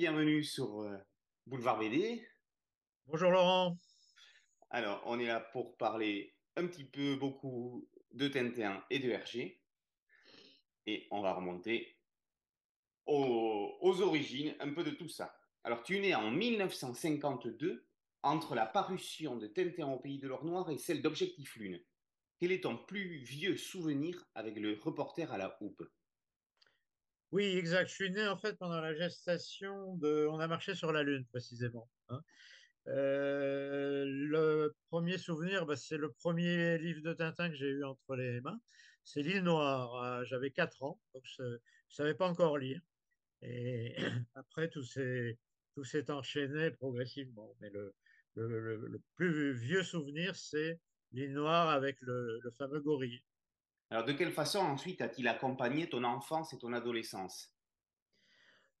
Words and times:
bienvenue 0.00 0.42
sur 0.42 0.80
euh, 0.80 0.96
Boulevard 1.46 1.78
BD. 1.78 2.26
Bonjour 3.04 3.30
Laurent. 3.30 3.76
Alors, 4.70 5.02
on 5.04 5.20
est 5.20 5.26
là 5.26 5.40
pour 5.40 5.76
parler 5.76 6.34
un 6.56 6.66
petit 6.66 6.84
peu, 6.84 7.16
beaucoup 7.16 7.86
de 8.12 8.26
Tintin 8.26 8.82
et 8.88 8.98
de 8.98 9.10
Hergé. 9.10 9.60
Et 10.86 11.06
on 11.10 11.20
va 11.20 11.34
remonter 11.34 11.98
aux, 13.04 13.76
aux 13.82 14.00
origines, 14.00 14.56
un 14.60 14.72
peu 14.72 14.84
de 14.84 14.90
tout 14.90 15.10
ça. 15.10 15.38
Alors, 15.64 15.82
tu 15.82 15.98
es 15.98 16.00
né 16.00 16.14
en 16.14 16.30
1952, 16.30 17.86
entre 18.22 18.54
la 18.54 18.64
parution 18.64 19.36
de 19.36 19.48
Tintin 19.48 19.86
au 19.88 19.98
Pays 19.98 20.18
de 20.18 20.28
l'Or 20.28 20.46
Noir 20.46 20.70
et 20.70 20.78
celle 20.78 21.02
d'Objectif 21.02 21.56
Lune. 21.56 21.78
Quel 22.38 22.52
est 22.52 22.62
ton 22.62 22.78
plus 22.78 23.18
vieux 23.18 23.58
souvenir 23.58 24.24
avec 24.34 24.56
le 24.56 24.80
reporter 24.82 25.30
à 25.30 25.36
la 25.36 25.58
houppe? 25.60 25.82
Oui, 27.32 27.44
exact. 27.56 27.88
Je 27.88 27.94
suis 27.94 28.10
né 28.10 28.26
en 28.26 28.36
fait 28.36 28.56
pendant 28.58 28.80
la 28.80 28.94
gestation 28.94 29.94
de 29.96 30.26
On 30.30 30.40
a 30.40 30.48
marché 30.48 30.74
sur 30.74 30.92
la 30.92 31.02
Lune, 31.02 31.26
précisément. 31.26 31.88
hein. 32.08 32.20
Euh, 32.88 34.04
le 34.06 34.76
premier 34.90 35.18
souvenir, 35.18 35.66
bah, 35.66 35.76
c'est 35.76 35.96
le 35.98 36.12
premier 36.12 36.78
livre 36.78 37.02
de 37.02 37.12
Tintin 37.12 37.48
que 37.50 37.54
j'ai 37.54 37.68
eu 37.68 37.84
entre 37.84 38.16
les 38.16 38.40
mains. 38.40 38.60
C'est 39.04 39.22
L'île 39.22 39.42
Noire. 39.44 39.94
Euh, 40.02 40.24
J'avais 40.24 40.50
4 40.50 40.82
ans, 40.82 41.00
donc 41.14 41.22
je 41.26 41.42
ne 41.44 41.58
savais 41.88 42.14
pas 42.14 42.28
encore 42.28 42.58
lire. 42.58 42.80
Et 43.42 43.96
après, 44.34 44.70
tout 44.70 44.82
s'est 44.84 45.38
enchaîné 46.10 46.70
progressivement. 46.72 47.56
Mais 47.60 47.70
le, 47.70 47.94
plus 49.16 49.52
vieux 49.54 49.82
souvenir, 49.84 50.36
c'est 50.36 50.80
L'île 51.12 51.34
Noire 51.34 51.70
avec 51.70 52.00
le 52.02 52.40
fameux 52.58 52.80
gorille. 52.80 53.22
Alors, 53.90 54.04
de 54.04 54.12
quelle 54.12 54.32
façon 54.32 54.60
ensuite 54.60 55.00
a-t-il 55.00 55.26
accompagné 55.26 55.88
ton 55.88 56.04
enfance 56.04 56.52
et 56.52 56.58
ton 56.58 56.72
adolescence? 56.72 57.52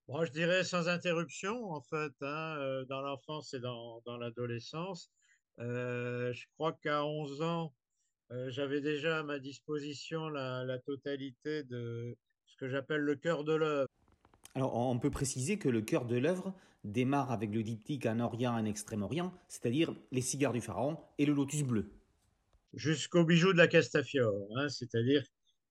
Moi, 0.06 0.24
je 0.24 0.30
dirais 0.30 0.62
sans 0.62 0.88
interruption, 0.88 1.72
en 1.72 1.80
fait, 1.80 2.12
hein, 2.20 2.56
euh, 2.58 2.84
dans 2.84 3.00
l'enfance 3.00 3.52
et 3.54 3.60
dans, 3.60 4.00
dans 4.06 4.16
l'adolescence. 4.16 5.10
Euh, 5.58 6.32
je 6.32 6.46
crois 6.54 6.72
qu'à 6.72 7.04
11 7.04 7.42
ans, 7.42 7.74
euh, 8.30 8.50
j'avais 8.50 8.80
déjà 8.80 9.18
à 9.18 9.22
ma 9.24 9.40
disposition 9.40 10.28
la, 10.28 10.64
la 10.64 10.78
totalité 10.78 11.64
de 11.64 12.16
ce 12.46 12.56
que 12.56 12.68
j'appelle 12.68 13.00
le 13.00 13.16
cœur 13.16 13.42
de 13.42 13.54
l'œuvre. 13.54 13.88
Alors, 14.54 14.76
on 14.76 14.98
peut 15.00 15.10
préciser 15.10 15.58
que 15.58 15.68
le 15.68 15.80
cœur 15.80 16.06
de 16.06 16.16
l'œuvre 16.16 16.54
démarre 16.84 17.32
avec 17.32 17.50
le 17.52 17.64
diptyque 17.64 18.06
en 18.06 18.20
Orient 18.20 18.56
et 18.56 18.60
en 18.60 18.64
Extrême-Orient, 18.64 19.32
c'est-à-dire 19.48 19.92
les 20.12 20.22
cigares 20.22 20.52
du 20.52 20.60
pharaon 20.60 20.98
et 21.18 21.26
le 21.26 21.32
lotus 21.32 21.64
bleu. 21.64 21.99
Jusqu'au 22.74 23.24
bijou 23.24 23.52
de 23.52 23.58
la 23.58 23.68
Castafiore, 23.68 24.34
hein, 24.56 24.68
c'est-à-dire 24.68 25.22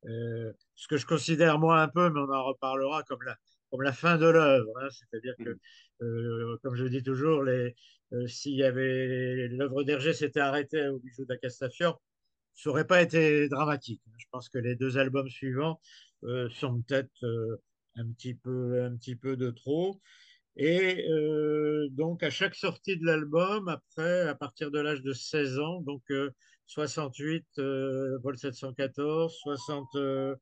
euh, 0.06 0.54
ce 0.76 0.88
que 0.88 0.98
je 0.98 1.06
considère 1.06 1.60
moi 1.60 1.82
un 1.82 1.88
peu, 1.88 2.10
mais 2.10 2.20
on 2.20 2.32
en 2.32 2.44
reparlera 2.46 3.04
comme 3.04 3.22
la, 3.24 3.36
comme 3.70 3.82
la 3.82 3.94
fin 3.94 4.18
de 4.18 4.26
l'œuvre. 4.26 4.72
hein, 4.82 4.88
c'est-à-dire 4.92 5.36
que, 5.38 5.58
euh, 6.02 6.58
comme 6.64 6.76
je 6.76 6.86
dis 6.86 7.04
toujours, 7.04 7.44
les, 7.44 7.76
euh, 8.14 8.28
s'il 8.28 8.56
y 8.56 8.64
avait 8.64 9.48
l'œuvre 9.50 9.84
d'Hergé 9.84 10.14
s'était 10.14 10.40
arrêtée 10.40 10.88
au 10.88 11.00
bijou 11.00 11.26
de 11.26 11.34
la 11.34 11.38
Castafiore, 11.38 12.02
ça 12.56 12.70
n'aurait 12.70 12.88
pas 12.88 13.02
été 13.02 13.48
dramatique. 13.50 14.02
Je 14.18 14.26
pense 14.32 14.50
que 14.50 14.58
les 14.58 14.76
deux 14.76 14.98
albums 14.98 15.30
suivants 15.30 15.80
sont 16.50 16.82
peut-être 16.82 17.26
un 17.96 18.12
petit 18.12 18.34
peu, 18.34 18.84
un 18.84 18.98
petit 18.98 19.16
peu 19.16 19.38
de 19.38 19.50
trop. 19.50 20.02
Et 20.58 21.06
donc, 21.92 22.22
à 22.22 22.30
chaque 22.30 22.56
sortie 22.56 22.98
de 22.98 23.06
l'album, 23.06 23.70
après, 23.70 24.28
à 24.28 24.36
partir 24.36 24.72
de 24.72 24.80
l'âge 24.80 25.02
de 25.04 25.14
16 25.14 25.58
ans, 25.60 25.80
donc 25.80 26.04
68, 26.70 27.46
euh, 27.58 28.20
Vol 28.20 28.38
714, 28.38 29.36
60, 29.42 29.96
euh, 29.96 30.36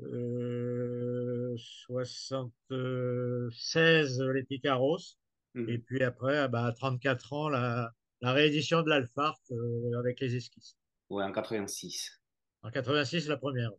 euh, 0.00 1.56
76, 1.88 4.20
les 4.34 4.44
Picaros, 4.44 5.18
et 5.56 5.78
puis 5.78 6.04
après, 6.04 6.38
ah 6.38 6.46
bah, 6.46 6.66
à 6.66 6.72
34 6.72 7.32
ans, 7.32 7.48
la, 7.48 7.90
la 8.20 8.32
réédition 8.32 8.82
de 8.82 8.88
l'Alphart 8.88 9.40
euh, 9.50 9.98
avec 9.98 10.20
les 10.20 10.36
esquisses. 10.36 10.76
Ouais, 11.10 11.24
en 11.24 11.32
86. 11.32 12.20
En 12.62 12.70
86, 12.70 13.26
la 13.26 13.36
première. 13.36 13.72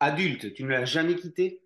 Adulte, 0.00 0.52
tu 0.52 0.64
ne 0.64 0.70
l'as 0.70 0.84
jamais 0.84 1.14
quitté? 1.14 1.62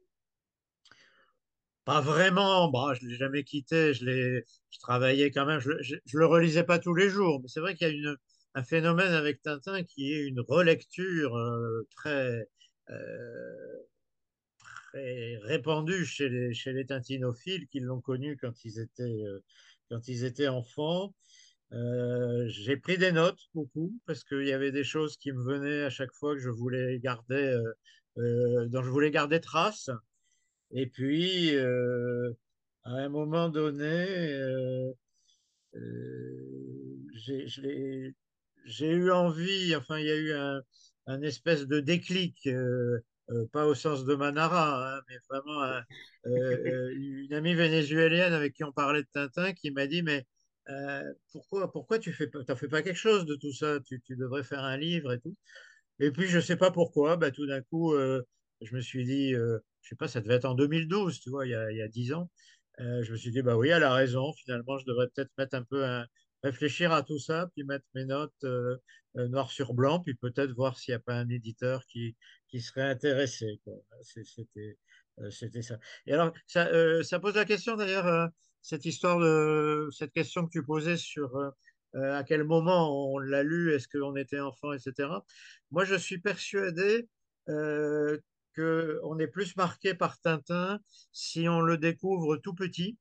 Pas 1.87 2.03
vraiment, 2.03 2.71
bah, 2.71 2.93
je 2.95 3.07
ne 3.07 3.11
l'ai 3.11 3.17
jamais 3.17 3.45
quitté, 3.45 3.95
je 3.95 4.05
l'ai, 4.05 4.45
je 4.71 4.79
travaillais 4.79 5.31
quand 5.31 5.47
même, 5.47 5.59
je, 5.59 5.71
je, 5.81 5.97
je 6.05 6.19
le 6.19 6.27
relisais 6.27 6.65
pas 6.65 6.79
tous 6.79 6.93
les 6.95 7.09
jours, 7.09 7.41
mais 7.41 7.49
c'est 7.49 7.61
vrai 7.61 7.75
qu'il 7.75 7.89
y 7.89 7.91
a 7.91 7.95
une, 7.95 8.15
un 8.55 8.63
phénomène 8.65 9.13
avec 9.13 9.43
Tintin 9.43 9.83
qui 9.85 10.13
est 10.13 10.27
une 10.27 10.41
relecture 10.41 11.37
euh, 11.37 11.87
très, 11.97 12.49
euh, 12.91 13.83
très 14.59 15.37
répandue 15.39 16.05
chez 16.05 16.29
les, 16.29 16.55
chez 16.55 16.73
les 16.73 16.87
tintinophiles 16.87 17.67
qui 17.69 17.81
l'ont 17.81 18.01
connu 18.01 18.37
quand 18.37 18.65
ils 18.65 18.79
étaient, 18.81 19.03
euh, 19.03 19.41
quand 19.91 20.09
ils 20.09 20.25
étaient 20.25 20.49
enfants. 20.49 21.15
J'ai 22.49 22.77
pris 22.77 22.99
des 22.99 23.13
notes 23.13 23.41
beaucoup 23.55 23.99
parce 24.07 24.25
qu'il 24.25 24.47
y 24.47 24.53
avait 24.53 24.73
des 24.73 24.85
choses 24.85 25.17
qui 25.17 25.33
me 25.33 25.43
venaient 25.43 25.85
à 25.85 25.91
chaque 25.91 26.13
fois 26.13 26.35
que 26.35 26.41
je 26.41 26.51
voulais 26.51 26.99
garder, 27.01 27.59
dont 28.17 28.83
je 28.83 28.91
voulais 28.91 29.11
garder 29.11 29.41
trace. 29.41 29.89
Et 30.71 30.87
puis, 30.87 31.57
à 31.57 32.91
un 32.91 33.09
moment 33.09 33.49
donné, 33.49 34.33
euh, 34.35 34.93
je 37.15 37.61
l'ai- 37.63 38.15
j'ai 38.65 38.91
eu 38.91 39.11
envie, 39.11 39.75
enfin, 39.77 39.99
il 39.99 40.07
y 40.07 40.11
a 40.11 40.17
eu 40.17 40.33
un, 40.33 41.23
espèce 41.23 41.67
de 41.67 41.81
déclic, 41.81 42.47
euh, 42.47 43.01
euh, 43.31 43.47
pas 43.53 43.67
au 43.67 43.75
sens 43.75 44.05
de 44.05 44.15
Manara, 44.15 44.97
hein, 44.97 45.01
mais 45.09 45.17
vraiment 45.29 45.63
euh, 46.27 46.93
une 46.95 47.33
amie 47.35 47.55
vénézuélienne 47.55 48.33
avec 48.33 48.55
qui 48.55 48.65
on 48.65 48.73
parlait 48.73 49.03
de 49.03 49.09
Tintin 49.13 49.53
qui 49.53 49.71
m'a 49.71 49.87
dit, 49.87 50.03
mais 50.03 50.27
pourquoi, 51.33 51.71
pourquoi 51.73 51.99
tu 51.99 52.13
fais 52.13 52.31
fais 52.57 52.69
pas 52.69 52.83
quelque 52.83 52.97
chose 52.97 53.27
de 53.27 53.35
tout 53.35 53.53
ça? 53.53 53.81
Tu, 53.81 54.01
tu 54.01 54.17
devrais 54.17 54.45
faire 54.45 54.63
un 54.63 54.77
livre 54.77 55.13
et 55.13 55.19
tout. 55.19 55.37
Et 55.99 56.11
puis, 56.11 56.29
je 56.29 56.41
sais 56.41 56.57
pas 56.57 56.71
pourquoi, 56.71 57.17
bah, 57.17 57.31
tout 57.31 57.47
d'un 57.47 57.63
coup, 57.63 57.95
je 57.97 58.75
me 58.75 58.81
suis 58.81 59.05
dit, 59.05 59.33
je 59.33 59.59
sais 59.83 59.97
pas, 59.97 60.09
ça 60.09 60.21
devait 60.21 60.35
être 60.35 60.45
en 60.45 60.55
2012, 60.55 61.21
tu 61.21 61.31
vois, 61.31 61.47
il 61.47 61.51
y 61.51 61.55
a, 61.55 61.71
il 61.73 61.79
y 61.79 61.83
a 61.83 61.89
10 61.89 62.13
ans. 62.13 62.31
Je 62.79 63.11
me 63.11 63.17
suis 63.17 63.31
dit, 63.33 63.43
bah 63.43 63.57
oui, 63.57 63.69
elle 63.69 63.83
a 63.83 63.93
raison, 63.93 64.33
finalement, 64.35 64.79
je 64.79 64.87
devrais 64.87 65.09
peut-être 65.09 65.31
mettre 65.37 65.57
un 65.57 65.65
peu 65.65 65.85
un, 65.85 66.07
réfléchir 66.43 66.93
à 66.93 67.03
tout 67.03 67.19
ça, 67.19 67.49
puis 67.55 67.65
mettre 67.65 67.87
mes 67.95 68.05
notes 68.05 68.33
euh, 68.45 68.77
euh, 69.17 69.29
noir 69.29 69.51
sur 69.51 69.75
blanc, 69.75 70.01
puis 70.01 70.15
peut-être 70.15 70.53
voir 70.53 70.79
s'il 70.79 70.93
n'y 70.93 70.97
a 70.97 71.01
pas 71.01 71.15
un 71.15 71.29
éditeur 71.29 71.85
qui, 71.87 72.17
qui 72.49 72.61
serait 72.61 72.83
intéressé, 72.83 73.61
C'était, 74.03 74.79
euh, 75.21 75.31
ça. 75.31 75.79
Et 76.07 76.13
alors, 76.13 76.33
ça, 76.47 76.67
euh, 76.69 77.03
pose 77.21 77.35
la 77.35 77.45
question 77.45 77.77
d'ailleurs, 77.77 78.29
cette 78.61 78.85
histoire 78.85 79.19
de, 79.19 79.89
cette 79.91 80.13
question 80.13 80.47
que 80.47 80.51
tu 80.51 80.65
posais 80.65 80.97
sur 80.97 81.37
euh, 81.37 81.51
à 81.95 82.25
quel 82.25 82.45
moment 82.45 83.13
on 83.13 83.19
l'a 83.19 83.43
lu, 83.43 83.75
est-ce 83.75 83.89
qu'on 83.89 84.17
était 84.17 84.41
enfant, 84.41 84.73
etc. 84.73 85.09
Moi, 85.71 85.85
je 85.85 85.95
suis 85.95 86.19
persuadé 86.19 87.09
qu'on 87.47 89.19
est 89.19 89.27
plus 89.29 89.57
marqué 89.57 89.95
par 89.95 90.21
Tintin 90.21 90.79
si 91.13 91.49
on 91.49 91.61
le 91.61 91.77
découvre 91.79 92.37
tout 92.37 92.55
petit 92.55 92.99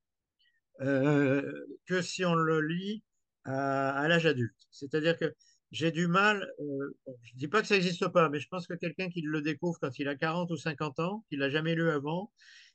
que 0.79 2.02
si 2.02 2.25
on 2.25 2.34
le 2.34 2.62
lit 2.62 3.03
à, 3.46 4.07
l'âge 4.07 4.25
adulte. 4.25 4.56
C'est-à-dire 4.72 5.18
que 5.18 5.34
j'ai 5.72 5.91
du 5.91 6.07
mal, 6.07 6.52
euh, 6.59 6.97
je 7.24 7.34
ne 7.34 7.40
dis 7.40 7.47
pas 7.47 7.62
que 7.62 7.68
ça 7.68 7.75
n'existe 7.75 8.07
pas, 8.09 8.29
mais 8.29 8.40
je 8.40 8.47
pense 8.50 8.68
que 8.68 8.74
quelqu'un 8.74 9.09
qui 9.09 9.22
le 9.22 9.41
découvre 9.41 9.79
quand 9.79 9.97
il 10.00 10.07
a 10.07 10.16
40 10.16 10.52
ou 10.52 10.57
50 10.57 11.00
ans, 11.00 11.25
qu'il 11.29 11.40
l'a 11.40 11.50
jamais 11.50 11.75
lu 11.75 11.90
avant, 11.90 12.31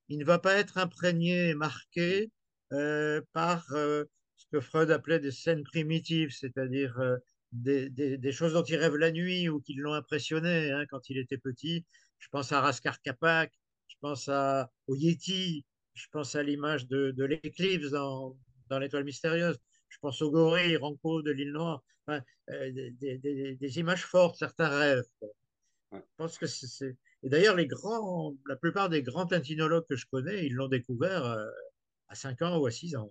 il 0.08 0.18
ne 0.18 0.24
va 0.24 0.38
pas 0.38 0.54
être 0.54 0.78
imprégné 0.78 1.50
et 1.50 1.54
marqué 1.54 2.30
euh, 2.72 3.20
par 3.32 3.66
euh, 3.72 4.04
ce 4.36 4.46
que 4.50 4.60
Freud 4.60 4.90
appelait 4.90 5.20
des 5.20 5.30
scènes 5.30 5.62
primitives, 5.62 6.30
c'est-à-dire 6.30 6.98
des, 7.52 8.32
choses 8.32 8.54
dont 8.54 8.62
il 8.62 8.76
rêve 8.76 8.96
la 8.96 9.10
nuit 9.10 9.48
ou 9.48 9.60
qui 9.60 9.74
l'ont 9.74 9.94
impressionné 9.94 10.70
hein, 10.70 10.84
quand 10.88 11.08
il 11.10 11.18
était 11.18 11.38
petit. 11.38 11.84
Je 12.18 12.28
pense 12.30 12.52
à 12.52 12.60
Raskar 12.60 13.00
Kapak, 13.02 13.52
je 13.88 13.96
pense 14.00 14.28
à, 14.28 14.70
au 14.86 14.96
Yeti, 14.96 15.64
je 15.94 16.06
pense 16.10 16.34
à 16.34 16.42
l'image 16.42 16.86
de, 16.86 17.24
l'éclipse 17.24 17.90
dans 17.90 18.34
l'étoile 18.78 19.04
mystérieuse. 19.04 19.58
Je 19.96 20.00
pense 20.00 20.20
au 20.20 20.30
gorille, 20.30 20.76
Ranco 20.76 21.22
de 21.22 21.30
l'île 21.30 21.52
Noire. 21.52 21.82
Enfin, 22.06 22.22
euh, 22.50 22.70
des, 22.70 22.90
des- 22.90 23.18
des- 23.18 23.54
des 23.54 23.78
images 23.78 24.04
fortes, 24.04 24.36
certains 24.36 24.68
rêves. 24.68 25.04
Ouais. 25.90 26.00
Je 26.00 26.14
pense 26.18 26.36
que 26.38 26.46
c'est. 26.46 26.66
c'est- 26.66 26.96
Et 27.22 27.30
d'ailleurs, 27.30 27.56
les 27.56 27.66
grands, 27.66 28.34
la 28.46 28.56
plupart 28.56 28.90
des 28.90 29.02
grands 29.02 29.26
tintinologues 29.26 29.86
que 29.88 29.96
je 29.96 30.06
connais, 30.06 30.44
ils 30.46 30.52
l'ont 30.54 30.68
découvert 30.68 31.24
euh, 31.24 31.46
à 32.08 32.14
5 32.14 32.42
ans 32.42 32.58
ou 32.58 32.66
à 32.66 32.70
6 32.70 32.94
ans. 32.94 33.10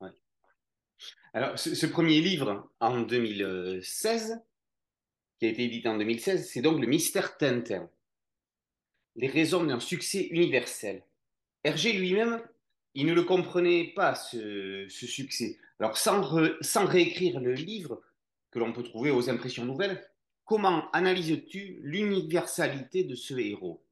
Ouais. 0.00 0.10
Alors, 1.32 1.56
ce, 1.58 1.74
ce 1.76 1.86
premier 1.86 2.20
livre, 2.20 2.68
en 2.80 3.00
2016, 3.02 4.40
qui 5.38 5.46
a 5.46 5.50
été 5.50 5.62
édité 5.64 5.88
en 5.88 5.96
2016, 5.96 6.50
c'est 6.50 6.62
donc 6.62 6.80
Le 6.80 6.88
Mystère 6.88 7.38
Tintin, 7.38 7.88
les 9.14 9.28
raisons 9.28 9.62
d'un 9.64 9.78
succès 9.80 10.22
universel. 10.26 11.04
Hergé 11.62 11.92
lui-même, 11.92 12.42
il 12.94 13.06
ne 13.06 13.14
le 13.14 13.22
comprenait 13.22 13.92
pas, 13.94 14.14
ce, 14.14 14.86
succès. 14.88 15.58
Alors, 15.78 15.96
sans, 15.96 16.22
sans 16.60 16.86
réécrire 16.86 17.40
le 17.40 17.52
livre 17.52 18.00
que 18.50 18.58
l'on 18.58 18.72
peut 18.72 18.82
trouver 18.82 19.10
aux 19.10 19.30
impressions 19.30 19.64
nouvelles, 19.64 20.02
comment 20.44 20.90
analyses-tu 20.92 21.78
l'universalité 21.82 23.04
de 23.04 23.14
ce 23.14 23.34
héros? 23.34 23.84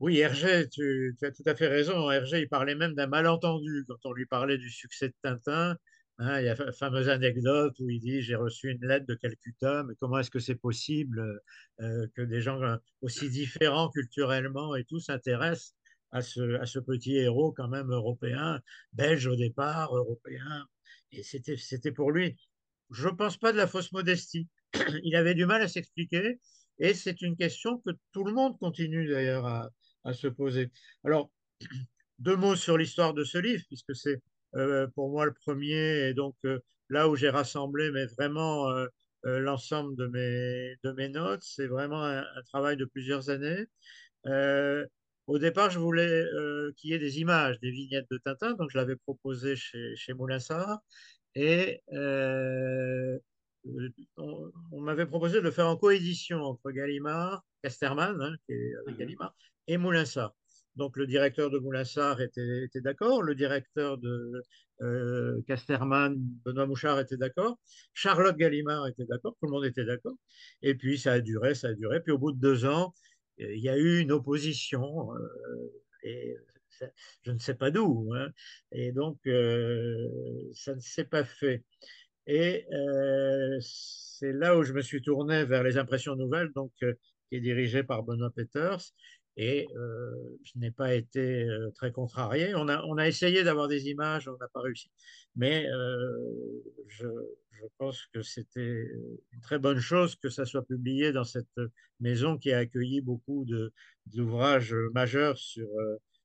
Oui, 0.00 0.18
Hergé, 0.18 0.68
tu, 0.68 1.16
tu 1.18 1.24
as 1.24 1.32
tout 1.32 1.44
à 1.46 1.54
fait 1.54 1.68
raison. 1.68 2.10
Hergé, 2.10 2.40
il 2.40 2.48
parlait 2.48 2.74
même 2.74 2.94
d'un 2.94 3.06
malentendu 3.06 3.84
quand 3.88 4.04
on 4.04 4.12
lui 4.12 4.26
parlait 4.26 4.58
du 4.58 4.70
succès 4.70 5.08
de 5.08 5.14
Tintin. 5.22 5.76
Hein, 6.18 6.40
il 6.40 6.46
y 6.46 6.48
a 6.48 6.54
la 6.54 6.72
fameuse 6.72 7.08
anecdote 7.08 7.74
où 7.80 7.90
il 7.90 8.00
dit 8.00 8.22
J'ai 8.22 8.36
reçu 8.36 8.70
une 8.70 8.86
lettre 8.86 9.06
de 9.06 9.14
Calcutta, 9.14 9.82
mais 9.82 9.94
comment 9.98 10.18
est-ce 10.18 10.30
que 10.30 10.38
c'est 10.38 10.54
possible 10.54 11.40
euh, 11.80 12.06
que 12.14 12.22
des 12.22 12.40
gens 12.40 12.62
euh, 12.62 12.76
aussi 13.02 13.28
différents 13.30 13.88
culturellement 13.90 14.76
et 14.76 14.84
tout 14.84 15.00
s'intéressent 15.00 15.74
à 16.14 16.22
ce, 16.22 16.58
à 16.60 16.66
ce 16.66 16.78
petit 16.78 17.16
héros, 17.16 17.52
quand 17.52 17.68
même 17.68 17.90
européen, 17.90 18.60
belge 18.92 19.26
au 19.26 19.36
départ, 19.36 19.94
européen 19.94 20.66
Et 21.12 21.22
c'était, 21.22 21.92
pour 21.92 22.12
lui, 22.12 22.36
je 22.90 23.08
ne 23.08 23.14
pense 23.14 23.36
pas 23.36 23.52
de 23.52 23.58
la 23.58 23.66
fausse 23.66 23.92
modestie. 23.92 24.48
il 25.02 25.16
avait 25.16 25.34
du 25.34 25.44
mal 25.44 25.60
à 25.60 25.68
s'expliquer 25.68 26.40
et 26.78 26.94
c'est 26.94 27.20
une 27.20 27.36
question 27.36 27.78
que 27.78 27.90
tout 28.12 28.24
le 28.24 28.32
monde 28.32 28.56
continue 28.58 29.08
d'ailleurs 29.08 29.46
à, 29.46 29.70
à 30.04 30.12
se 30.12 30.28
poser. 30.28 30.70
Alors, 31.04 31.32
deux 32.20 32.36
mots 32.36 32.56
sur 32.56 32.78
l'histoire 32.78 33.12
de 33.12 33.24
ce 33.24 33.38
livre, 33.38 33.64
puisque 33.68 33.96
c'est 33.96 34.22
euh, 34.54 34.86
pour 34.94 35.10
moi 35.10 35.26
le 35.26 35.34
premier, 35.34 36.08
et 36.08 36.14
donc 36.14 36.36
euh, 36.44 36.60
là 36.90 37.08
où 37.08 37.16
j'ai 37.16 37.28
rassemblé 37.28 37.90
mais 37.90 38.06
vraiment 38.06 38.70
euh, 38.70 38.86
l'ensemble 39.24 39.96
de 39.96 40.06
mes, 40.06 40.76
de 40.84 40.92
mes 40.92 41.08
notes, 41.08 41.42
c'est 41.42 41.66
vraiment 41.66 42.04
un, 42.04 42.24
travail 42.52 42.76
de 42.76 42.84
plusieurs 42.84 43.30
années. 43.30 43.66
Au 45.26 45.38
départ, 45.38 45.70
je 45.70 45.78
voulais 45.78 46.24
qu'il 46.76 46.90
y 46.90 46.94
ait 46.94 46.98
des 46.98 47.20
images, 47.20 47.58
des 47.60 47.70
vignettes 47.70 48.06
de 48.10 48.18
Tintin, 48.18 48.54
donc 48.54 48.70
je 48.70 48.78
l'avais 48.78 48.96
proposé 48.96 49.56
chez, 49.56 49.96
chez 49.96 50.12
Moulinsart, 50.14 50.80
et 51.34 51.82
on, 51.88 53.20
on 54.72 54.80
m'avait 54.80 55.06
proposé 55.06 55.36
de 55.36 55.44
le 55.44 55.50
faire 55.50 55.68
en 55.68 55.76
coédition 55.76 56.42
entre 56.42 56.70
Gallimard, 56.70 57.44
Casterman, 57.62 58.20
hein, 58.20 58.36
qui 58.46 58.52
est 58.52 58.72
avec 58.86 58.98
Gallimard, 58.98 59.34
et 59.66 59.78
Moulinsart. 59.78 60.34
Donc 60.76 60.96
le 60.96 61.06
directeur 61.06 61.50
de 61.50 61.58
Moulinsart 61.58 62.20
était, 62.20 62.64
était 62.64 62.80
d'accord, 62.80 63.22
le 63.22 63.34
directeur 63.34 63.96
de 63.96 64.42
euh, 64.82 65.40
Casterman, 65.46 66.16
Benoît 66.44 66.66
Mouchard 66.66 66.98
était 66.98 67.16
d'accord, 67.16 67.58
Charlotte 67.92 68.36
Gallimard 68.36 68.88
était 68.88 69.04
d'accord, 69.04 69.36
tout 69.40 69.46
le 69.46 69.52
monde 69.52 69.64
était 69.64 69.84
d'accord. 69.84 70.16
Et 70.62 70.74
puis 70.74 70.98
ça 70.98 71.12
a 71.12 71.20
duré, 71.20 71.54
ça 71.54 71.68
a 71.68 71.74
duré. 71.74 72.00
Puis 72.02 72.12
au 72.12 72.18
bout 72.18 72.32
de 72.32 72.40
deux 72.40 72.64
ans, 72.64 72.92
il 73.38 73.60
y 73.60 73.68
a 73.68 73.76
eu 73.76 74.00
une 74.00 74.12
opposition, 74.12 75.14
euh, 75.14 75.82
et 76.02 76.36
je 77.22 77.30
ne 77.30 77.38
sais 77.38 77.54
pas 77.54 77.70
d'où. 77.70 78.12
Hein, 78.14 78.30
et 78.72 78.92
donc 78.92 79.18
euh, 79.26 80.08
ça 80.54 80.74
ne 80.74 80.80
s'est 80.80 81.04
pas 81.04 81.24
fait. 81.24 81.64
Et 82.26 82.66
euh, 82.72 83.58
c'est 83.60 84.32
là 84.32 84.56
où 84.56 84.62
je 84.62 84.72
me 84.72 84.80
suis 84.80 85.02
tourné 85.02 85.44
vers 85.44 85.62
les 85.62 85.76
impressions 85.78 86.16
nouvelles, 86.16 86.50
donc 86.54 86.72
qui 86.78 87.36
est 87.36 87.40
dirigé 87.40 87.82
par 87.82 88.02
Benoît 88.02 88.30
Peters 88.30 88.80
et 89.36 89.66
euh, 89.76 90.38
je 90.44 90.58
n'ai 90.58 90.70
pas 90.70 90.94
été 90.94 91.44
euh, 91.44 91.70
très 91.74 91.90
contrarié. 91.92 92.54
On 92.54 92.68
a, 92.68 92.82
on 92.84 92.96
a 92.98 93.08
essayé 93.08 93.42
d'avoir 93.42 93.68
des 93.68 93.88
images, 93.88 94.28
on 94.28 94.36
n'a 94.36 94.48
pas 94.48 94.60
réussi. 94.60 94.90
Mais 95.34 95.66
euh, 95.66 96.62
je, 96.86 97.06
je, 97.50 97.64
pense 97.78 98.06
que 98.12 98.22
c'était 98.22 98.86
une 99.32 99.40
très 99.40 99.58
bonne 99.58 99.80
chose 99.80 100.14
que 100.16 100.28
ça 100.28 100.44
soit 100.44 100.64
publié 100.64 101.12
dans 101.12 101.24
cette 101.24 101.60
maison 101.98 102.38
qui 102.38 102.52
a 102.52 102.58
accueilli 102.58 103.00
beaucoup 103.00 103.46
d'ouvrages 104.06 104.74
majeurs 104.92 105.36
sur, 105.38 105.66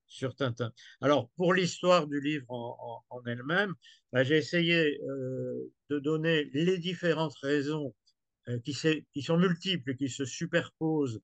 sur 0.06 0.36
Tintin. 0.36 0.72
Alors, 1.02 1.30
pour 1.38 1.54
l'histoire 1.54 2.08
du 2.08 2.22
livre 2.22 2.46
en, 2.52 3.22
elle-même, 3.26 3.74
bah, 4.12 4.24
j'ai 4.24 4.38
essayé 4.38 5.00
de 5.90 6.00
donner 6.00 6.46
les 6.54 6.78
différentes 6.78 7.36
raisons 7.42 7.96
qui, 8.64 8.76
qui, 9.14 9.22
sont 9.22 9.38
multiples, 9.38 9.96
qui 9.96 10.10
se 10.10 10.26
superposent 10.26 11.22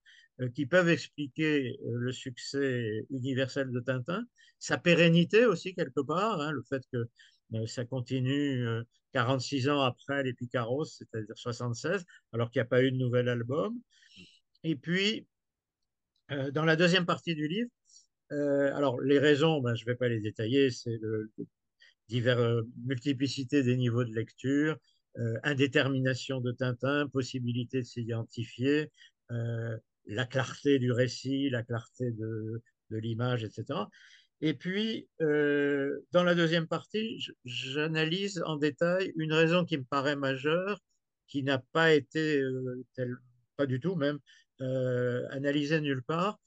qui 0.54 0.66
peuvent 0.66 0.90
expliquer 0.90 1.80
euh, 1.86 1.98
le 1.98 2.12
succès 2.12 3.06
universel 3.10 3.72
de 3.72 3.80
Tintin, 3.80 4.24
sa 4.60 4.78
pérennité 4.78 5.46
aussi 5.46 5.74
quelque 5.74 6.02
part, 6.02 6.42
hein, 6.42 6.52
le 6.52 6.64
fait 6.64 6.84
que 6.92 7.08
euh, 7.54 7.68
ça 7.68 7.86
continue 7.86 8.66
46 9.14 9.70
ans 9.70 9.82
après 9.82 10.24
les 10.24 10.34
Picaros, 10.34 10.86
c'est-à-dire 10.86 11.38
76, 11.38 12.06
alors 12.34 12.50
qu'il 12.50 12.60
n'y 12.60 12.66
a 12.66 12.70
pas 12.70 12.84
eu 12.84 12.92
de 12.92 12.98
nouvel 12.98 13.30
album. 13.30 13.80
Et 14.64 14.76
puis, 14.76 15.28
dans 16.54 16.66
la 16.66 16.76
deuxième 16.76 17.06
partie 17.06 17.36
du 17.36 17.48
livre, 17.48 17.70
alors 18.31 19.00
les 19.00 19.20
raisons, 19.20 19.62
ben, 19.62 19.76
je 19.76 19.84
ne 19.86 19.92
vais 19.92 19.96
pas 19.96 20.10
les 20.10 20.20
détailler, 20.20 20.72
c'est 20.72 20.98
le, 21.00 21.31
divers 22.08 22.62
multiplicité 22.84 23.64
des 23.64 23.78
niveaux 23.78 24.04
de 24.04 24.14
lecture, 24.14 24.78
euh, 25.18 25.38
indétermination 25.44 26.42
de 26.42 26.52
Tintin, 26.52 27.08
possibilité 27.08 27.80
de 27.80 27.86
s'identifier, 27.86 28.92
euh, 29.31 29.78
la 30.07 30.25
clarté 30.25 30.80
du 30.80 30.92
récit, 30.92 31.50
la 31.50 31.63
clarté 31.63 32.12
de, 32.12 32.62
l'image, 32.92 33.44
etc. 33.44 33.80
Et 34.42 34.54
puis, 34.54 35.07
euh, 35.22 36.00
dans 36.12 36.24
la 36.24 36.36
deuxième 36.36 36.68
partie, 36.68 37.25
j'analyse 37.46 38.42
en 38.46 38.57
détail 38.57 39.12
une 39.16 39.34
raison 39.34 39.66
qui 39.66 39.78
me 39.78 39.84
paraît 39.84 40.16
majeure, 40.16 40.80
qui 41.28 41.44
n'a 41.44 41.57
pas 41.57 41.94
été, 41.94 42.40
euh, 42.40 42.84
pas 43.57 43.66
du 43.66 43.80
tout 43.80 43.96
même, 43.96 44.19
euh, 44.62 45.25
analysée 45.31 45.81
nulle 45.81 46.04
part, 46.04 46.40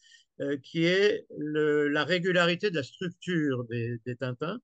qui 0.63 0.85
est 0.85 1.27
la 1.37 2.05
régularité 2.05 2.71
de 2.71 2.77
la 2.77 2.85
structure 2.85 3.65
des 3.65 4.17
Tintins. 4.21 4.61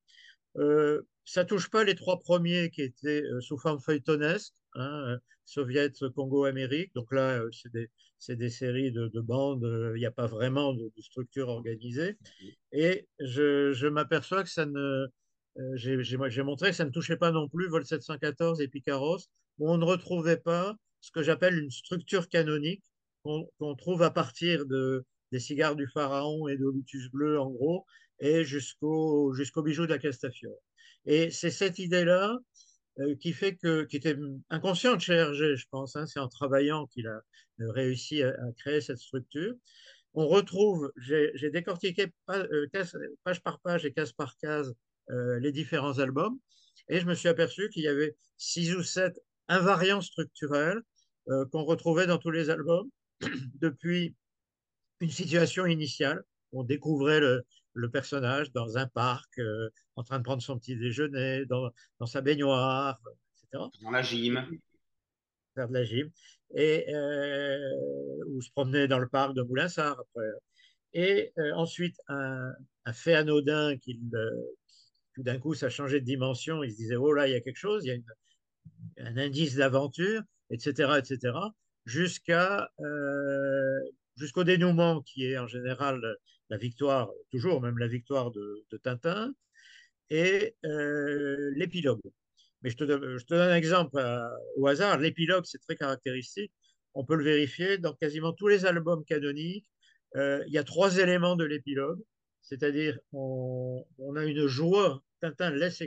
Euh, 1.25 1.31
ça 1.31 1.45
touche 1.45 1.71
pas 1.71 1.85
les 1.85 1.95
trois 1.95 2.19
premiers 2.19 2.71
qui 2.71 2.83
étaient 2.83 3.23
sous 3.41 3.59
forme 3.59 3.81
feuilletonesque, 3.81 4.55
hein, 4.75 5.19
Soviet, 5.45 5.93
Congo, 6.15 6.45
Amérique. 6.45 6.95
Donc 6.95 7.13
là, 7.13 7.41
c'est 7.53 7.73
des, 7.73 7.89
des 8.29 8.51
séries 8.51 8.93
de, 8.93 9.09
de 9.09 9.21
bandes, 9.21 9.65
il 9.95 9.99
n'y 9.99 10.07
a 10.07 10.11
pas 10.11 10.27
vraiment 10.27 10.73
de, 10.75 10.91
structure 10.99 11.49
organisée. 11.49 12.19
Et 12.73 13.09
je, 13.21 13.73
je 13.73 13.87
m'aperçois 13.87 14.43
que 14.43 14.51
ça 14.51 14.67
ne. 14.67 15.07
Euh, 15.59 15.77
J'ai 15.77 16.43
montré 16.43 16.71
que 16.71 16.77
ça 16.77 16.85
ne 16.85 16.91
touchait 16.91 17.17
pas 17.17 17.31
non 17.31 17.49
plus 17.49 17.69
Vol 17.69 17.87
714 17.87 18.61
et 18.61 18.69
Picaros, 18.69 19.19
où 19.59 19.71
on 19.71 19.79
ne 19.79 19.85
retrouvait 19.85 20.37
pas 20.37 20.75
ce 21.01 21.11
que 21.13 21.23
j'appelle 21.23 21.59
une 21.59 21.71
structure 21.71 22.29
canonique 22.29 22.83
qu'on 23.25 23.47
qu 23.59 23.77
trouve 23.79 24.03
à 24.03 24.11
partir 24.11 24.67
de, 24.67 25.05
des 25.33 25.41
cigares 25.41 25.77
du 25.77 25.87
pharaon 25.87 26.49
et 26.49 26.57
de 26.57 26.69
Lutus 26.69 27.11
bleu, 27.11 27.39
en 27.41 27.51
gros, 27.51 27.85
et 28.21 28.45
jusqu'au 28.45 29.33
jusqu'au 29.35 29.63
bijou 29.63 29.87
de 29.87 29.91
la 29.91 29.99
Castafiore. 29.99 30.59
Et 31.07 31.31
c'est 31.31 31.51
cette 31.51 31.79
idée-là 31.79 32.39
euh, 33.01 33.17
qui 33.17 33.33
fait 33.33 33.57
que, 33.57 33.85
qui 33.85 33.97
était 33.97 34.17
inconsciente 34.51 35.01
chez 35.01 35.15
Hergé, 35.15 35.57
je 35.57 35.67
pense. 35.71 35.97
Hein, 35.97 36.07
c'est 36.07 36.21
en 36.21 36.29
travaillant 36.29 36.87
qu'il 36.87 37.09
a 37.09 37.21
euh, 37.61 37.71
réussi 37.71 38.23
à, 38.23 38.33
créer 38.59 38.81
cette 38.81 38.99
structure. 38.99 39.55
On 40.15 40.29
retrouve, 40.29 40.93
j'ai 40.97 41.51
décortiqué 41.51 42.13
page, 42.27 42.47
euh, 42.53 42.69
page, 43.25 43.43
par 43.43 43.59
page 43.61 43.85
et 43.85 43.93
case 43.93 44.13
par 44.13 44.37
case 44.39 44.73
les 45.41 45.53
différents 45.53 45.99
albums, 45.99 46.39
et 46.89 46.99
je 46.99 47.05
me 47.05 47.15
suis 47.15 47.29
aperçu 47.29 47.69
qu'il 47.69 47.83
y 47.83 47.89
avait 47.89 48.17
six 48.39 48.75
ou 48.75 48.83
sept 48.83 49.21
invariants 49.49 50.01
structurels 50.01 50.81
qu'on 51.27 51.65
retrouvait 51.65 52.07
dans 52.07 52.17
tous 52.17 52.31
les 52.31 52.49
albums 52.49 52.89
depuis 53.61 54.17
une 55.01 55.11
situation 55.11 55.67
initiale. 55.67 56.23
On 56.53 56.65
découvrait 56.65 57.21
le, 57.21 57.45
le 57.75 57.91
personnage 57.91 58.53
dans 58.53 58.79
un 58.79 58.87
parc, 58.87 59.39
euh, 59.39 59.69
en 59.97 60.03
train 60.03 60.19
de 60.19 60.25
prendre 60.25 60.43
son 60.43 60.59
petit 60.59 60.77
déjeuner, 60.77 61.45
dans, 61.47 61.71
dans 61.99 62.07
sa 62.07 62.21
baignoire, 62.21 63.01
etc. 63.37 63.65
Dans 63.83 63.91
la 63.91 64.03
gym. 64.03 64.47
Faire 65.55 65.69
de 65.69 65.75
la 65.75 65.85
gym. 65.85 66.11
Et, 66.55 66.93
euh, 66.95 67.59
ou 68.29 68.41
se 68.41 68.51
promener 68.51 68.89
dans 68.89 68.99
le 68.99 69.09
parc 69.09 69.35
de 69.35 69.43
Moulinsart 69.43 69.99
après. 69.99 70.29
Et 70.93 71.33
euh, 71.39 71.53
ensuite, 71.55 71.97
un, 72.09 72.53
un, 72.85 72.93
fait 72.93 73.15
anodin 73.15 73.77
qui, 73.77 74.01
tout 75.15 75.23
d'un 75.23 75.39
coup, 75.39 75.55
ça 75.55 75.69
changeait 75.69 76.01
de 76.01 76.07
dimension. 76.07 76.63
Il 76.63 76.71
se 76.71 76.77
disait, 76.77 76.97
oh 76.97 77.13
là, 77.13 77.27
il 77.27 77.33
y 77.33 77.37
a 77.37 77.41
quelque 77.41 77.57
chose, 77.57 77.85
il 77.85 77.89
y 77.89 77.91
a 77.91 77.95
une, 77.95 78.05
un 78.99 79.17
indice 79.17 79.57
d'aventure, 79.57 80.23
etc., 80.51 80.93
etc., 80.99 81.37
jusqu'à 81.85 82.71
euh, 82.81 83.81
jusqu'au 84.17 84.45
dénouement 84.45 85.03
qui 85.03 85.27
est 85.27 85.39
en 85.39 85.47
général 85.47 86.01
la 86.51 86.57
victoire, 86.57 87.11
toujours 87.31 87.61
même 87.61 87.79
la 87.79 87.89
victoire 87.89 88.31
de, 88.31 88.65
Tintin, 88.83 89.35
et 90.11 90.55
euh, 90.65 91.53
l'épilogue. 91.57 92.01
Mais 92.63 92.71
je 92.71 92.77
te, 92.77 92.85
donne, 92.85 93.21
un 93.31 93.55
exemple 93.55 93.99
à, 93.99 94.31
au 94.57 94.67
hasard. 94.67 94.99
L'épilogue, 94.99 95.45
c'est 95.47 95.59
très 95.59 95.77
caractéristique. 95.77 96.53
On 96.95 97.05
peut 97.05 97.17
le 97.17 97.25
vérifier 97.25 97.79
dans 97.79 97.95
quasiment 97.95 98.33
tous 98.33 98.49
les 98.49 98.67
albums 98.67 99.05
canoniques. 99.05 99.67
Euh, 100.17 100.43
il 100.47 100.53
y 100.53 100.59
a 100.59 100.65
trois 100.65 100.99
éléments 100.99 101.37
de 101.37 101.45
l'épilogue, 101.45 102.01
c'est-à-dire 102.41 102.99
on, 103.13 103.85
a 104.17 104.25
une 104.25 104.47
joie. 104.47 105.03
Tintin 105.21 105.51
laisse 105.51 105.83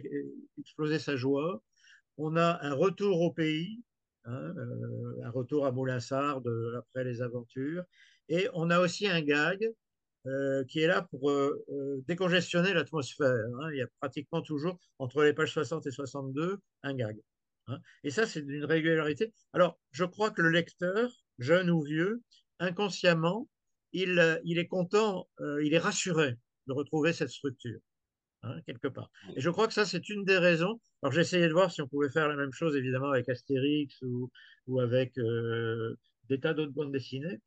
exploser 0.59 0.99
sa 0.99 1.15
joie. 1.15 1.63
On 2.17 2.35
a 2.35 2.59
un 2.61 2.73
retour 2.73 3.21
au 3.21 3.31
pays, 3.31 3.81
hein, 4.25 4.53
euh, 4.57 5.23
un 5.23 5.29
retour 5.29 5.65
à 5.65 5.71
Moulinsart 5.71 6.41
de, 6.41 6.75
après 6.77 7.03
les 7.03 7.21
aventures. 7.21 7.83
Et 8.27 8.49
on 8.53 8.69
a 8.69 8.79
aussi 8.79 9.07
un 9.07 9.21
gag 9.21 9.71
euh, 10.27 10.63
qui 10.65 10.79
est 10.81 10.87
là 10.87 11.03
pour 11.03 11.29
euh, 11.29 12.03
décongestionner 12.07 12.73
l'atmosphère. 12.73 13.45
Hein. 13.61 13.69
Il 13.71 13.77
y 13.77 13.81
a 13.81 13.87
pratiquement 13.99 14.41
toujours, 14.41 14.79
entre 14.99 15.23
les 15.23 15.33
pages 15.33 15.53
60 15.53 15.87
et 15.87 15.91
62, 15.91 16.59
un 16.83 16.93
gag. 16.93 17.17
Hein. 17.67 17.79
Et 18.03 18.11
ça, 18.11 18.25
c'est 18.25 18.41
d'une 18.41 18.65
régularité. 18.65 19.33
Alors, 19.53 19.79
je 19.91 20.05
crois 20.05 20.31
que 20.31 20.41
le 20.41 20.49
lecteur, 20.49 21.09
jeune 21.39 21.69
ou 21.69 21.81
vieux, 21.81 22.21
inconsciemment, 22.59 23.47
il, 23.93 24.41
il 24.43 24.59
est 24.59 24.67
content, 24.67 25.27
il 25.61 25.73
est 25.73 25.79
rassuré 25.79 26.35
de 26.67 26.73
retrouver 26.73 27.13
cette 27.13 27.29
structure. 27.29 27.79
Hein, 28.43 28.61
quelque 28.67 28.87
part. 28.87 29.09
Et 29.35 29.41
je 29.41 29.49
crois 29.49 29.67
que 29.67 29.73
ça, 29.73 29.85
c'est 29.85 30.09
une 30.09 30.23
des 30.23 30.37
raisons. 30.37 30.79
Alors, 31.01 31.11
j'essayais 31.11 31.47
de 31.47 31.53
voir 31.53 31.71
si 31.71 31.81
on 31.81 31.87
pouvait 31.87 32.09
faire 32.09 32.27
la 32.27 32.35
même 32.35 32.51
chose, 32.51 32.75
évidemment, 32.75 33.11
avec 33.11 33.27
Astérix 33.29 33.99
ou, 34.03 34.29
ou 34.67 34.79
avec 34.79 35.17
euh, 35.17 35.97
des 36.29 36.39
tas 36.39 36.53
d'autres 36.53 36.71
bandes 36.71 36.91
dessinées. 36.91 37.41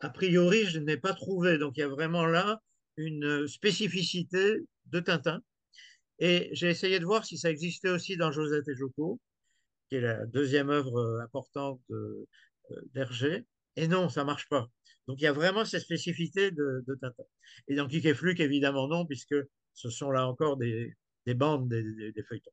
A 0.00 0.10
priori, 0.10 0.64
je 0.66 0.78
n'ai 0.78 0.96
pas 0.96 1.12
trouvé. 1.12 1.58
Donc, 1.58 1.76
il 1.76 1.80
y 1.80 1.82
a 1.82 1.88
vraiment 1.88 2.26
là 2.26 2.60
une 2.96 3.46
spécificité 3.48 4.58
de 4.86 5.00
Tintin. 5.00 5.42
Et 6.18 6.50
j'ai 6.52 6.68
essayé 6.68 6.98
de 6.98 7.04
voir 7.04 7.24
si 7.24 7.38
ça 7.38 7.50
existait 7.50 7.90
aussi 7.90 8.16
dans 8.16 8.32
Josette 8.32 8.68
et 8.68 8.74
Joko, 8.74 9.20
qui 9.88 9.96
est 9.96 10.00
la 10.00 10.26
deuxième 10.26 10.70
œuvre 10.70 10.98
euh, 10.98 11.20
importante 11.22 11.80
euh, 11.90 12.26
d'Hergé. 12.92 13.46
Et 13.76 13.86
non, 13.86 14.08
ça 14.08 14.24
marche 14.24 14.48
pas. 14.48 14.68
Donc, 15.06 15.20
il 15.20 15.24
y 15.24 15.28
a 15.28 15.32
vraiment 15.32 15.64
cette 15.64 15.82
spécificité 15.82 16.50
de, 16.50 16.84
Tintin. 17.00 17.24
Et 17.68 17.74
dans 17.74 17.86
Kik 17.86 18.04
et 18.04 18.42
évidemment 18.42 18.88
non, 18.88 19.06
puisque 19.06 19.36
ce 19.72 19.90
sont 19.90 20.10
là 20.10 20.26
encore 20.26 20.56
des, 20.56 20.94
bandes, 21.26 21.68
des, 21.68 22.22
feuilletons. 22.28 22.50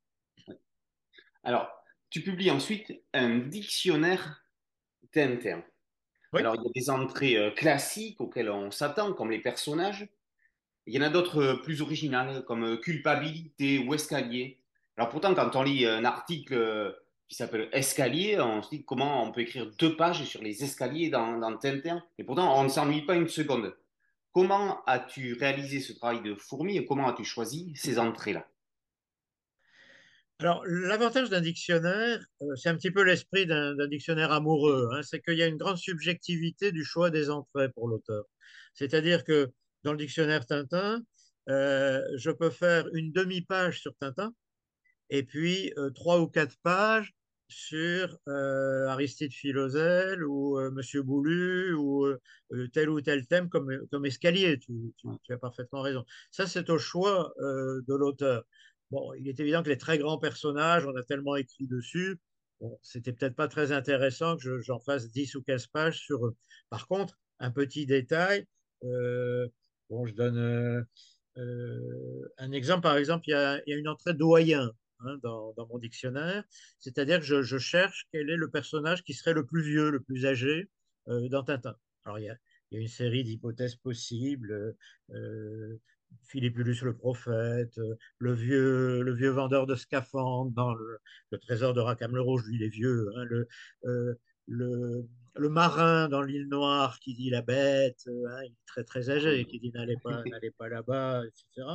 Alors, 1.43 1.69
tu 2.09 2.21
publies 2.21 2.51
ensuite 2.51 2.93
un 3.13 3.39
dictionnaire 3.39 4.41
Tintin. 5.11 5.63
Alors, 6.35 6.55
il 6.55 6.63
y 6.63 6.67
a 6.67 6.71
des 6.73 6.89
entrées 6.89 7.37
euh, 7.37 7.51
classiques 7.51 8.19
auxquelles 8.21 8.49
on 8.49 8.71
s'attend, 8.71 9.13
comme 9.13 9.31
les 9.31 9.39
personnages. 9.39 10.07
Il 10.87 10.93
y 10.93 10.99
en 10.99 11.01
a 11.01 11.09
d'autres 11.09 11.41
euh, 11.41 11.55
plus 11.61 11.81
originales, 11.81 12.43
comme 12.45 12.63
euh, 12.63 12.77
culpabilité 12.77 13.79
ou 13.79 13.93
escalier. 13.93 14.59
Alors, 14.97 15.09
pourtant, 15.09 15.33
quand 15.33 15.55
on 15.55 15.63
lit 15.63 15.85
un 15.85 16.05
article 16.05 16.95
qui 17.27 17.35
s'appelle 17.35 17.69
Escalier, 17.73 18.39
on 18.39 18.61
se 18.61 18.69
dit 18.69 18.85
comment 18.85 19.23
on 19.23 19.31
peut 19.31 19.41
écrire 19.41 19.69
deux 19.77 19.95
pages 19.95 20.23
sur 20.23 20.41
les 20.41 20.63
escaliers 20.63 21.09
dans, 21.09 21.37
dans 21.37 21.57
Tintin. 21.57 22.03
Et 22.17 22.23
pourtant, 22.23 22.57
on 22.59 22.63
ne 22.63 22.69
s'ennuie 22.69 23.01
pas 23.01 23.15
une 23.15 23.27
seconde. 23.27 23.75
Comment 24.31 24.83
as-tu 24.85 25.33
réalisé 25.33 25.79
ce 25.79 25.93
travail 25.93 26.21
de 26.21 26.35
fourmi 26.35 26.77
et 26.77 26.85
comment 26.85 27.07
as-tu 27.07 27.25
choisi 27.25 27.73
ces 27.75 27.99
entrées-là? 27.99 28.47
Alors, 30.39 30.63
l'avantage 30.65 31.29
d'un 31.29 31.41
dictionnaire, 31.41 32.19
euh, 32.41 32.55
c'est 32.55 32.69
un 32.69 32.75
petit 32.75 32.91
peu 32.91 33.03
l'esprit 33.03 33.45
d'un 33.45 33.87
dictionnaire 33.87 34.31
amoureux, 34.33 34.89
hein, 34.91 35.01
c'est 35.01 35.21
qu'il 35.21 35.37
y 35.37 35.43
a 35.43 35.47
une 35.47 35.57
grande 35.57 35.77
subjectivité 35.77 36.71
du 36.73 36.83
choix 36.83 37.09
des 37.09 37.29
entrées 37.29 37.69
pour 37.69 37.87
l'auteur. 37.87 38.25
C'est-à-dire 38.73 39.23
que 39.23 39.51
dans 39.83 39.93
le 39.93 39.97
dictionnaire 39.97 40.45
Tintin, 40.45 41.01
euh, 41.49 42.01
je 42.17 42.31
peux 42.31 42.49
faire 42.49 42.87
une 42.93 43.11
demi-page 43.11 43.81
sur 43.81 43.95
Tintin 43.99 44.33
et 45.09 45.23
puis 45.23 45.71
euh, 45.77 45.91
trois 45.91 46.19
ou 46.19 46.27
quatre 46.27 46.57
pages 46.63 47.13
sur 47.47 48.17
euh, 48.27 48.87
Aristide 48.87 49.31
Philosel 49.31 50.25
ou 50.25 50.59
Monsieur 50.71 51.03
Boulu 51.03 51.73
ou 51.75 52.07
tel 52.73 52.89
ou 52.89 53.01
tel 53.01 53.27
thème 53.27 53.49
comme, 53.49 53.69
comme 53.91 54.05
escalier. 54.07 54.57
Tu, 54.59 54.73
tu, 54.97 55.33
as 55.33 55.37
parfaitement 55.37 55.81
raison. 55.81 56.03
Ça, 56.31 56.47
c'est 56.47 56.69
au 56.71 56.79
choix 56.79 57.31
de 57.39 57.95
l'auteur. 57.95 58.45
Il 59.17 59.27
est 59.27 59.39
évident 59.39 59.63
que 59.63 59.69
les 59.69 59.77
très 59.77 59.97
grands 59.97 60.17
personnages, 60.17 60.85
on 60.85 60.95
a 60.95 61.03
tellement 61.03 61.35
écrit 61.35 61.67
dessus, 61.67 62.17
bon, 62.59 62.77
c'était 62.81 63.13
peut-être 63.13 63.35
pas 63.35 63.47
très 63.47 63.71
intéressant 63.71 64.37
que 64.37 64.59
j'en 64.59 64.79
fasse 64.79 65.09
10 65.09 65.35
ou 65.35 65.43
15 65.43 65.67
pages 65.67 65.99
sur 65.99 66.25
eux. 66.25 66.35
Par 66.69 66.87
contre, 66.87 67.17
un 67.39 67.51
petit 67.51 67.85
détail, 67.85 68.45
bon, 68.81 70.05
je 70.05 70.13
donne 70.13 70.85
un 72.37 72.51
exemple. 72.51 72.81
Par 72.81 72.97
exemple, 72.97 73.25
il 73.27 73.31
y 73.31 73.33
a, 73.33 73.61
une 73.67 73.87
entrée 73.87 74.13
doyen 74.13 74.71
Hein, 75.01 75.19
dans, 75.21 75.53
mon 75.69 75.77
dictionnaire. 75.77 76.43
C'est-à-dire 76.79 77.19
que 77.19 77.25
je, 77.25 77.57
cherche 77.57 78.07
quel 78.11 78.29
est 78.29 78.37
le 78.37 78.49
personnage 78.49 79.03
qui 79.03 79.13
serait 79.13 79.33
le 79.33 79.45
plus 79.45 79.61
vieux, 79.61 79.89
le 79.91 79.99
plus 79.99 80.25
âgé 80.25 80.69
euh, 81.09 81.27
dans 81.29 81.43
Tintin. 81.43 81.75
Alors, 82.05 82.19
il 82.19 82.25
y 82.25 82.29
a, 82.29 82.37
une 82.71 82.87
série 82.87 83.23
d'hypothèses 83.23 83.75
possibles. 83.75 84.75
Euh, 85.11 85.79
Philippulus 86.23 86.81
le 86.81 86.95
prophète, 86.95 87.79
le 88.17 88.33
vieux, 88.33 89.01
le 89.01 89.13
vieux 89.13 89.29
vendeur 89.29 89.67
de 89.67 89.75
scaphandres 89.75 90.51
dans 90.51 90.73
le, 90.73 90.99
trésor 91.39 91.73
de 91.73 91.81
Rackham 91.81 92.15
le 92.15 92.21
Rouge, 92.21 92.43
lui 92.45 92.57
il 92.57 92.63
est 92.63 92.69
vieux, 92.69 93.09
hein, 93.15 93.23
le, 93.25 93.47
euh, 93.85 94.15
le, 94.47 95.07
le, 95.35 95.49
marin 95.49 96.09
dans 96.09 96.21
l'île 96.21 96.47
Noire 96.47 96.99
qui 96.99 97.13
dit 97.13 97.29
la 97.29 97.41
bête, 97.41 98.07
hein, 98.07 98.43
il 98.43 98.51
est 98.51 98.65
très 98.65 98.83
très 98.83 99.09
âgé, 99.09 99.45
qui 99.45 99.59
dit 99.59 99.71
n'allez 99.71 99.97
pas, 100.03 100.23
n'allez 100.25 100.51
pas 100.51 100.67
là-bas, 100.67 101.23
etc. 101.25 101.67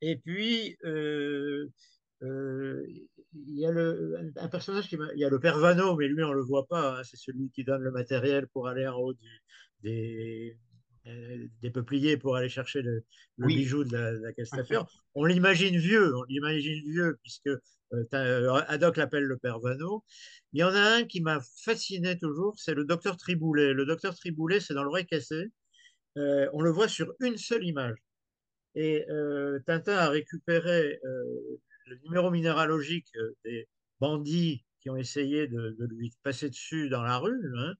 Et 0.00 0.16
puis, 0.16 0.76
euh, 0.84 1.68
il 2.22 3.58
y 3.58 3.66
a 3.66 3.70
le, 3.70 4.32
un 4.36 4.48
personnage 4.48 4.88
qui 4.88 4.96
il 5.14 5.20
y 5.20 5.24
a 5.24 5.30
le 5.30 5.40
père 5.40 5.58
Vano, 5.58 5.96
mais 5.96 6.08
lui 6.08 6.22
on 6.22 6.32
le 6.32 6.42
voit 6.42 6.66
pas. 6.66 6.98
Hein. 6.98 7.04
c'est 7.04 7.16
celui 7.16 7.50
qui 7.50 7.64
donne 7.64 7.82
le 7.82 7.90
matériel 7.90 8.46
pour 8.48 8.68
aller 8.68 8.86
en 8.86 8.96
haut 8.96 9.14
des, 9.82 10.56
euh, 11.06 11.46
des 11.62 11.70
peupliers 11.70 12.16
pour 12.16 12.36
aller 12.36 12.48
chercher 12.48 12.82
le, 12.82 13.04
bijou 13.38 13.84
de 13.84 13.92
la, 13.92 14.12
la 14.12 14.32
On 15.14 15.24
l'imagine 15.24 15.76
vieux, 15.76 16.16
on 16.16 16.24
l'imagine 16.24 16.82
vieux 16.90 17.18
puisque 17.22 17.48
euh, 17.92 18.52
Haddock 18.68 18.96
l'appelle 18.96 19.24
le 19.24 19.36
père 19.36 19.60
Vano. 19.60 20.04
Il 20.52 20.60
y 20.60 20.64
en 20.64 20.74
a 20.74 20.96
un 20.96 21.04
qui 21.04 21.20
m'a 21.20 21.40
fasciné 21.64 22.18
toujours, 22.18 22.54
c'est 22.58 22.74
le 22.74 22.84
docteur 22.84 23.16
Triboulet. 23.16 23.72
Le 23.72 23.86
docteur 23.86 24.14
Triboulet, 24.14 24.60
c'est 24.60 24.74
dans 24.74 24.84
l'oreille 24.84 25.06
cassée. 25.06 25.50
on 26.16 26.60
le 26.60 26.70
voit 26.70 26.88
sur 26.88 27.12
une 27.20 27.36
seule 27.36 27.64
image. 27.64 27.98
Et 28.74 29.04
Tintin 29.66 29.96
a 29.96 30.08
récupéré 30.08 30.98
le 31.86 31.96
numéro 32.04 32.30
minéralogique 32.30 33.08
euh, 33.16 33.36
des 33.44 33.68
bandits 34.00 34.64
qui 34.80 34.90
ont 34.90 34.96
essayé 34.96 35.46
de, 35.46 35.76
lui 35.90 36.12
passer 36.22 36.50
dessus 36.50 36.88
dans 36.88 37.02
la 37.02 37.18
rue, 37.18 37.52
hein, 37.58 37.72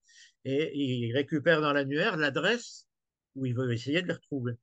et 0.44 0.72
il 0.74 1.14
récupère 1.14 1.60
dans 1.60 1.72
l'annuaire 1.72 2.16
l'adresse 2.16 2.86
où 3.34 3.46
il 3.46 3.54
veut 3.54 3.72
essayer 3.72 4.02
de 4.02 4.08
les 4.08 4.14
retrouver. 4.14 4.54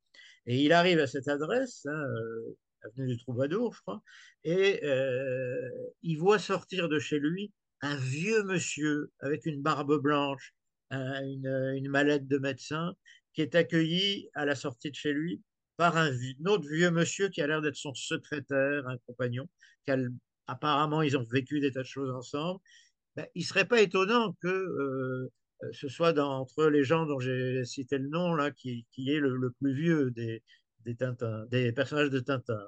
Et 0.45 0.63
il 0.63 0.73
arrive 0.73 0.99
à 0.99 1.07
cette 1.07 1.27
adresse, 1.27 1.85
hein, 1.85 1.91
euh, 1.91 2.57
avenue 2.83 3.07
du 3.07 3.17
Troubadour, 3.17 3.73
je 3.75 3.81
crois, 3.81 4.03
et 4.43 4.83
euh, 4.83 5.69
il 6.01 6.17
voit 6.17 6.39
sortir 6.39 6.89
de 6.89 6.99
chez 6.99 7.19
lui 7.19 7.51
un 7.81 7.95
vieux 7.95 8.43
monsieur 8.43 9.11
avec 9.19 9.45
une 9.45 9.61
barbe 9.61 10.01
blanche, 10.01 10.53
une, 10.91 11.47
une, 11.75 11.89
mallette 11.89 12.27
de 12.27 12.37
médecin, 12.37 12.93
qui 13.33 13.41
est 13.41 13.55
accueilli 13.55 14.29
à 14.33 14.45
la 14.45 14.55
sortie 14.55 14.91
de 14.91 14.95
chez 14.95 15.13
lui 15.13 15.41
par 15.77 15.97
un, 15.97 16.11
autre 16.45 16.67
vieux 16.69 16.91
monsieur 16.91 17.29
qui 17.29 17.41
a 17.41 17.47
l'air 17.47 17.61
d'être 17.61 17.75
son 17.75 17.93
secrétaire, 17.93 18.87
un 18.87 18.97
compagnon, 19.07 19.47
apparemment 20.47 21.01
ils 21.01 21.17
ont 21.17 21.25
vécu 21.31 21.59
des 21.59 21.71
tas 21.71 21.81
de 21.81 21.87
choses 21.87 22.11
ensemble. 22.11 22.59
Ben, 23.15 23.25
il 23.35 23.41
ne 23.41 23.45
serait 23.45 23.67
pas 23.67 23.81
étonnant 23.81 24.33
que 24.41 24.47
euh, 24.47 25.31
ce 25.71 25.87
soit 25.87 26.17
entre 26.19 26.67
les 26.67 26.83
gens 26.83 27.05
dont 27.05 27.19
j'ai 27.19 27.63
cité 27.65 27.97
le 27.97 28.09
nom 28.09 28.33
là 28.33 28.51
qui, 28.51 28.85
qui 28.91 29.11
est 29.11 29.19
le, 29.19 29.51
plus 29.59 29.73
vieux 29.73 30.11
des, 30.11 30.43
des, 30.85 30.97
des 31.49 31.71
personnages 31.71 32.09
de 32.09 32.19
Tintin. 32.19 32.59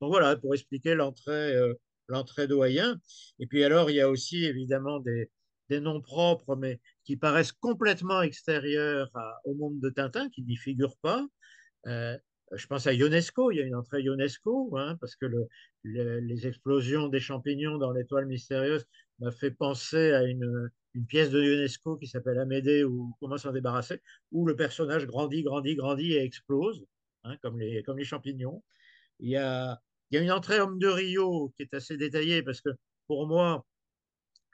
Donc 0.00 0.10
voilà, 0.10 0.36
pour 0.36 0.54
expliquer 0.54 0.94
l'entrée 0.94 1.54
euh, 1.54 1.74
l'entrée 2.08 2.46
doyen. 2.46 2.98
Et 3.38 3.46
puis 3.46 3.64
alors, 3.64 3.90
il 3.90 3.96
y 3.96 4.00
a 4.00 4.08
aussi 4.08 4.44
évidemment 4.44 5.00
des, 5.00 5.30
des 5.68 5.80
noms 5.80 6.00
propres, 6.00 6.56
mais 6.56 6.80
qui 7.04 7.16
paraissent 7.16 7.52
complètement 7.52 8.22
extérieurs 8.22 9.10
au 9.44 9.54
monde 9.54 9.80
de 9.80 9.90
Tintin, 9.90 10.28
qui 10.30 10.42
n'y 10.42 10.56
figurent 10.56 10.98
pas. 10.98 11.26
Euh, 11.86 12.16
je 12.52 12.66
pense 12.66 12.86
à 12.86 12.94
Ionesco, 12.94 13.50
il 13.50 13.56
y 13.56 13.60
a 13.60 13.64
une 13.64 13.74
entrée 13.74 14.02
Ionesco, 14.02 14.76
hein, 14.76 14.96
parce 15.00 15.16
que 15.16 15.26
le, 15.26 15.48
les 15.82 16.46
explosions 16.46 17.08
des 17.08 17.20
champignons 17.20 17.76
dans 17.76 17.92
l'étoile 17.92 18.26
mystérieuse 18.26 18.86
m'a 19.18 19.32
fait 19.32 19.50
penser 19.50 20.12
à 20.12 20.22
une, 20.22 20.70
une, 20.96 21.06
pièce 21.06 21.30
de 21.30 21.42
Ionesco 21.42 21.96
qui 21.96 22.06
s'appelle 22.06 22.38
Amédée 22.38 22.84
ou 22.84 23.14
Comment 23.20 23.38
s'en 23.38 23.52
débarrasser, 23.52 24.00
où 24.32 24.46
le 24.46 24.56
personnage 24.56 25.06
grandit, 25.06 25.42
grandit, 25.42 25.76
grandit 25.76 26.12
et 26.14 26.22
explose, 26.22 26.84
hein, 27.24 27.36
comme, 27.42 27.58
les, 27.58 27.82
comme 27.82 27.98
les 27.98 28.04
champignons. 28.04 28.62
Il 29.20 29.30
y, 29.30 29.36
a, 29.36 29.80
il 30.10 30.16
y 30.16 30.18
a 30.18 30.22
une 30.22 30.32
entrée 30.32 30.60
Homme 30.60 30.78
de 30.78 30.88
Rio 30.88 31.52
qui 31.56 31.62
est 31.62 31.74
assez 31.74 31.96
détaillée, 31.96 32.42
parce 32.42 32.60
que 32.60 32.70
pour 33.06 33.26
moi, 33.26 33.64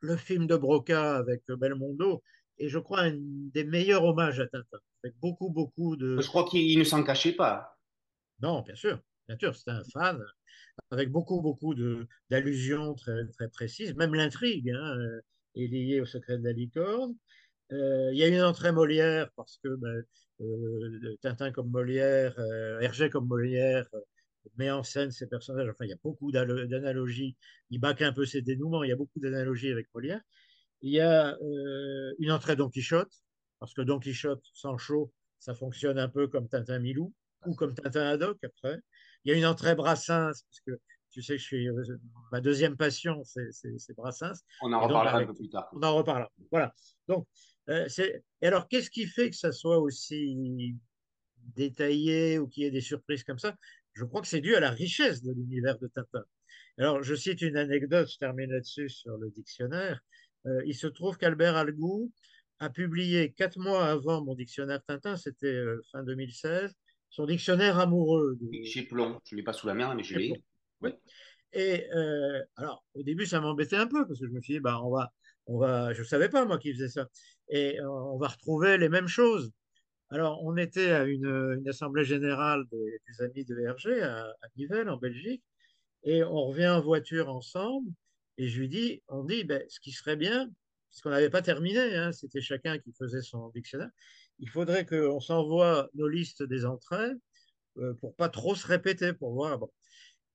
le 0.01 0.17
film 0.17 0.47
de 0.47 0.57
Broca 0.57 1.17
avec 1.17 1.43
Belmondo 1.49 2.23
est, 2.59 2.69
je 2.69 2.79
crois, 2.79 3.03
un 3.03 3.17
des 3.17 3.65
meilleurs 3.65 4.05
hommages 4.05 4.41
à 4.41 4.47
Tintin, 4.47 4.79
avec 5.03 5.17
beaucoup, 5.21 5.51
beaucoup 5.51 5.97
de... 5.97 6.21
Je 6.21 6.27
crois 6.29 6.49
qu'il 6.49 6.79
ne 6.79 6.85
s'en 6.85 7.03
cachait 7.03 7.33
pas. 7.33 7.79
Non, 8.41 8.63
bien 8.63 8.75
sûr, 8.75 9.01
bien 9.29 9.39
sûr, 9.39 9.55
c'est 9.57 9.71
un 9.71 9.85
fan 9.93 10.21
avec 10.91 11.11
beaucoup, 11.11 11.41
beaucoup 11.41 11.75
d'allusions 12.31 12.95
très, 12.95 13.27
très 13.29 13.49
précises. 13.49 13.95
Même 13.95 14.15
l'intrigue 14.15 14.71
hein, 14.71 14.97
euh, 14.97 15.21
est 15.55 15.67
liée 15.67 16.01
au 16.01 16.07
secret 16.07 16.39
de 16.39 16.45
la 16.45 16.53
licorne. 16.53 17.15
Euh, 17.73 18.11
il 18.13 18.19
y 18.19 18.23
a 18.23 18.29
une 18.29 18.43
entrée 18.43 18.73
Molière 18.73 19.31
parce 19.37 19.59
que 19.63 19.69
ben, 19.77 20.03
euh, 20.41 21.17
Tintin 21.23 21.53
comme 21.53 21.71
Molière, 21.71 22.39
Hergé 22.81 23.11
comme 23.11 23.27
Molière 23.27 23.89
met 24.57 24.71
en 24.71 24.83
scène 24.83 25.11
ces 25.11 25.27
personnages. 25.29 25.69
Enfin, 25.69 25.85
il 25.85 25.91
y 25.91 25.95
a 25.95 25.99
beaucoup 26.03 26.33
d'analogies. 26.33 27.37
Il 27.71 27.81
baque 27.81 28.03
un 28.03 28.13
peu 28.13 28.27
ses 28.27 28.43
dénouements. 28.43 28.85
Il 28.85 28.91
y 28.91 28.93
a 28.93 28.97
beaucoup 28.97 29.21
d'analogies 29.21 29.71
avec 29.71 29.89
Molière. 29.95 30.21
Il 30.83 30.93
y 30.93 31.01
a 31.01 31.39
une 32.19 32.33
entrée 32.33 32.57
Don 32.57 32.69
Quichotte 32.69 33.13
parce 33.63 33.75
que 33.75 33.83
Don 33.83 34.01
Quichotte, 34.01 34.45
sans 34.55 34.77
chaud, 34.77 35.13
ça 35.39 35.55
fonctionne 35.55 35.97
un 35.97 36.09
peu 36.09 36.27
comme 36.27 36.49
Tintin 36.49 36.81
Milou 36.81 37.15
ou 37.47 37.55
comme 37.55 37.75
Tintin 37.75 38.03
Haddock 38.03 38.43
après. 38.43 38.79
Il 39.25 39.31
y 39.31 39.35
a 39.35 39.39
une 39.39 39.47
entrée 39.47 39.77
Brassens, 39.77 40.33
parce 40.33 40.61
que 40.67 40.73
tu 41.12 41.23
sais 41.23 41.35
que 41.35 41.40
je 41.40 41.45
suis, 41.45 41.69
euh, 41.69 41.83
ma 42.33 42.40
deuxième 42.40 42.76
passion, 42.76 43.23
c'est 43.25 43.97
Brassens. 43.97 44.42
On 44.62 44.73
en 44.73 44.81
reparlera 44.81 45.19
un 45.19 45.26
peu 45.26 45.35
plus 45.35 45.49
tard. 45.49 45.69
On 45.73 45.83
en 45.83 45.95
reparlera. 45.95 46.31
Voilà. 46.50 46.75
Donc, 47.09 47.26
Euh, 47.69 47.87
et 48.40 48.47
alors, 48.47 48.66
qu'est-ce 48.66 48.90
qui 48.90 49.07
fait 49.07 49.31
que 49.31 49.37
ça 49.37 49.52
soit 49.52 49.78
aussi 49.78 50.75
détaillé 51.54 52.38
ou 52.38 52.49
qu'il 52.49 52.64
y 52.64 52.66
ait 52.66 52.73
des 52.73 52.81
surprises 52.81 53.23
comme 53.23 53.38
ça? 53.38 53.54
Je 53.92 54.04
crois 54.04 54.21
que 54.21 54.26
c'est 54.26 54.40
dû 54.40 54.54
à 54.57 54.61
la 54.61 54.71
richesse 54.71 55.23
de 55.23 55.33
l'univers 55.33 55.78
de 55.78 55.87
Tintin. 55.87 56.25
Alors, 56.78 57.02
je 57.02 57.14
cite 57.14 57.42
une 57.42 57.57
anecdote, 57.57 58.11
je 58.11 58.19
termine 58.19 58.50
là-dessus 58.50 58.88
sur 58.88 59.16
le 59.16 59.31
dictionnaire. 59.31 60.00
Euh, 60.47 60.62
il 60.66 60.75
se 60.75 60.87
trouve 60.88 61.19
qu'Albert 61.19 61.57
Algou 61.57 62.11
a 62.59 62.71
publié 62.71 63.33
quatre 63.33 63.59
mois 63.59 63.87
avant 63.87 64.25
mon 64.25 64.35
dictionnaire 64.35 64.83
Tintin, 64.87 65.16
c'était 65.16 65.47
euh, 65.47 65.81
fin 65.92 66.02
2016, 66.02 66.75
son 67.11 67.26
dictionnaire 67.26 67.78
amoureux. 67.78 68.38
De... 68.40 68.64
Chez 68.64 68.83
Plomb, 68.83 69.21
je 69.25 69.35
ne 69.35 69.38
l'ai 69.38 69.45
pas 69.45 69.52
sous 69.52 69.66
la 69.66 69.75
main, 69.75 69.95
mais 69.95 70.02
je 70.02 70.19
l'ai. 70.19 70.42
Et 71.53 71.87
euh, 71.95 72.43
alors, 72.57 72.85
au 72.95 73.03
début, 73.03 73.27
ça 73.27 73.41
m'embêtait 73.41 73.77
un 73.77 73.87
peu 73.87 74.07
parce 74.07 74.21
que 74.21 74.27
je 74.27 74.33
me 74.33 74.41
suis 74.41 74.55
dit, 74.55 74.61
bah, 74.61 74.81
on 74.83 74.91
va, 74.91 75.12
on 75.47 75.59
va, 75.59 75.93
je 75.93 76.01
ne 76.01 76.07
savais 76.07 76.29
pas 76.29 76.45
moi 76.45 76.59
qui 76.59 76.73
faisait 76.73 76.89
ça. 76.89 77.09
Et 77.49 77.79
on 77.83 78.19
va 78.19 78.29
retrouver 78.29 78.79
les 78.79 78.89
mêmes 78.89 79.09
choses. 79.09 79.53
Alors, 80.11 80.43
on 80.45 80.57
était 80.57 80.91
à 80.93 81.05
une, 81.05 81.62
assemblée 81.69 82.05
générale 82.05 82.65
des, 82.71 83.25
amis 83.25 83.45
de 83.45 83.59
Hergé 83.61 84.03
à, 84.03 84.25
à 84.25 84.47
Nivelles, 84.57 84.89
en 84.89 84.97
Belgique, 84.99 85.43
et 86.05 86.23
on 86.25 86.47
revient 86.47 86.69
en 86.69 86.81
voiture 86.83 87.29
ensemble. 87.29 87.91
Et 88.39 88.49
je 88.49 88.61
lui 88.61 88.69
dis, 88.69 89.03
on 89.09 89.25
dit, 89.25 89.45
ben, 89.45 89.62
ce 89.69 89.81
qui 89.81 89.93
serait 89.93 90.17
bien, 90.17 90.51
puisqu'on 90.91 91.11
n'avait 91.11 91.31
pas 91.31 91.43
terminé, 91.43 91.97
hein, 91.97 92.12
c'était 92.12 92.41
chacun 92.41 92.79
qui 92.79 92.93
faisait 92.93 93.23
son 93.23 93.49
dictionnaire, 93.51 93.91
il 94.39 94.49
faudrait 94.51 94.85
qu'on 94.85 95.21
s'envoie 95.21 95.89
nos 95.95 96.09
listes 96.09 96.43
des 96.43 96.67
entrées 96.67 97.12
euh, 97.79 97.95
pour 97.95 98.15
pas 98.15 98.29
trop 98.29 98.55
se 98.55 98.67
répéter, 98.67 99.12
pour 99.12 99.33
voir. 99.33 99.59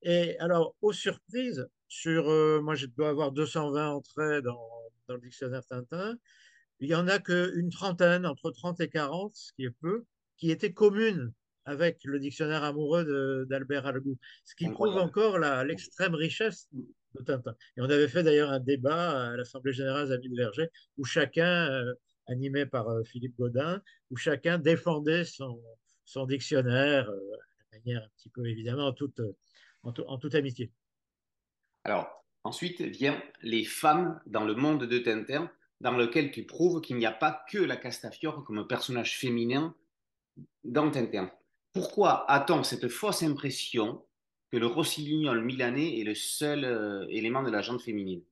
Et 0.03 0.37
alors, 0.39 0.75
aux 0.81 0.93
surprises, 0.93 1.67
sur, 1.87 2.29
euh, 2.29 2.61
moi 2.61 2.75
je 2.75 2.85
dois 2.85 3.09
avoir 3.09 3.31
220 3.31 3.89
entrées 3.89 4.41
dans, 4.41 4.69
dans 5.07 5.15
le 5.15 5.21
dictionnaire 5.21 5.65
Tintin, 5.65 6.17
il 6.79 6.89
n'y 6.89 6.95
en 6.95 7.07
a 7.07 7.19
qu'une 7.19 7.69
trentaine, 7.69 8.25
entre 8.25 8.51
30 8.51 8.79
et 8.81 8.89
40, 8.89 9.35
ce 9.35 9.51
qui 9.53 9.65
est 9.65 9.75
peu, 9.81 10.05
qui 10.37 10.51
étaient 10.51 10.73
communes 10.73 11.33
avec 11.65 11.99
le 12.05 12.19
dictionnaire 12.19 12.63
amoureux 12.63 13.45
d'Albert 13.49 13.85
Algou, 13.85 14.17
ce 14.45 14.55
qui 14.55 14.69
prouve 14.69 14.95
encore 14.95 15.37
l'extrême 15.37 16.15
richesse 16.15 16.69
de 16.71 17.23
Tintin. 17.23 17.55
Et 17.75 17.81
on 17.81 17.89
avait 17.89 18.07
fait 18.07 18.23
d'ailleurs 18.23 18.51
un 18.51 18.61
débat 18.61 19.31
à 19.31 19.35
l'Assemblée 19.35 19.73
générale 19.73 20.07
de 20.07 20.35
Verger, 20.35 20.69
où 20.97 21.03
chacun, 21.03 21.69
euh, 21.71 21.93
animé 22.27 22.65
par 22.65 22.87
euh, 22.89 23.03
Philippe 23.03 23.35
Godin, 23.37 23.81
où 24.11 24.15
chacun 24.15 24.57
défendait 24.59 25.25
son, 25.25 25.61
son 26.05 26.25
dictionnaire, 26.25 27.09
euh, 27.09 27.19
de 27.73 27.77
manière 27.77 28.03
un 28.03 28.09
petit 28.15 28.29
peu 28.29 28.45
évidemment 28.47 28.87
en 28.87 28.93
toute, 28.93 29.19
en, 29.87 29.93
en 30.07 30.17
toute 30.17 30.35
amitié. 30.35 30.71
Alors, 31.83 32.25
ensuite 32.43 32.81
vient 32.81 33.21
les 33.41 33.63
femmes 33.63 34.19
dans 34.25 34.43
le 34.43 34.55
monde 34.55 34.85
de 34.85 34.99
Tintin, 34.99 35.49
dans 35.79 35.95
lequel 35.95 36.31
tu 36.31 36.45
prouves 36.45 36.81
qu'il 36.81 36.97
n'y 36.97 37.05
a 37.05 37.11
pas 37.11 37.45
que 37.49 37.57
la 37.57 37.77
Castafiore 37.77 38.43
comme 38.43 38.67
personnage 38.67 39.17
féminin 39.17 39.75
dans 40.63 40.91
Tintin. 40.91 41.31
Pourquoi 41.73 42.29
a-t-on 42.29 42.63
cette 42.63 42.87
fausse 42.87 43.23
impression 43.23 44.03
que 44.51 44.57
le 44.57 44.65
rossignol 44.65 45.43
milanais 45.43 45.99
est 45.99 46.03
le 46.03 46.15
seul 46.15 46.63
euh, 46.63 47.05
élément 47.09 47.43
de 47.43 47.51
la 47.51 47.61
jante 47.61 47.81
féminine? 47.81 48.23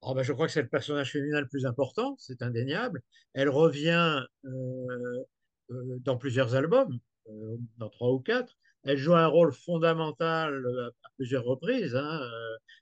Oh 0.00 0.14
ben 0.14 0.22
Je 0.22 0.32
crois 0.32 0.46
que 0.46 0.52
c'est 0.52 0.62
le 0.62 0.68
personnage 0.68 1.12
féminin 1.12 1.40
le 1.40 1.48
plus 1.48 1.66
important, 1.66 2.16
c'est 2.18 2.42
indéniable. 2.42 3.02
Elle 3.34 3.50
revient 3.50 4.24
euh, 4.44 4.48
euh, 5.70 5.98
dans 6.00 6.16
plusieurs 6.16 6.54
albums, 6.54 6.98
dans 7.78 7.88
trois 7.88 8.10
ou 8.10 8.18
quatre. 8.18 8.56
Elle 8.84 8.98
joue 8.98 9.14
un 9.14 9.26
rôle 9.26 9.52
fondamental 9.52 10.64
à, 11.04 11.08
plusieurs 11.16 11.44
reprises. 11.44 11.94
Hein. 11.96 12.20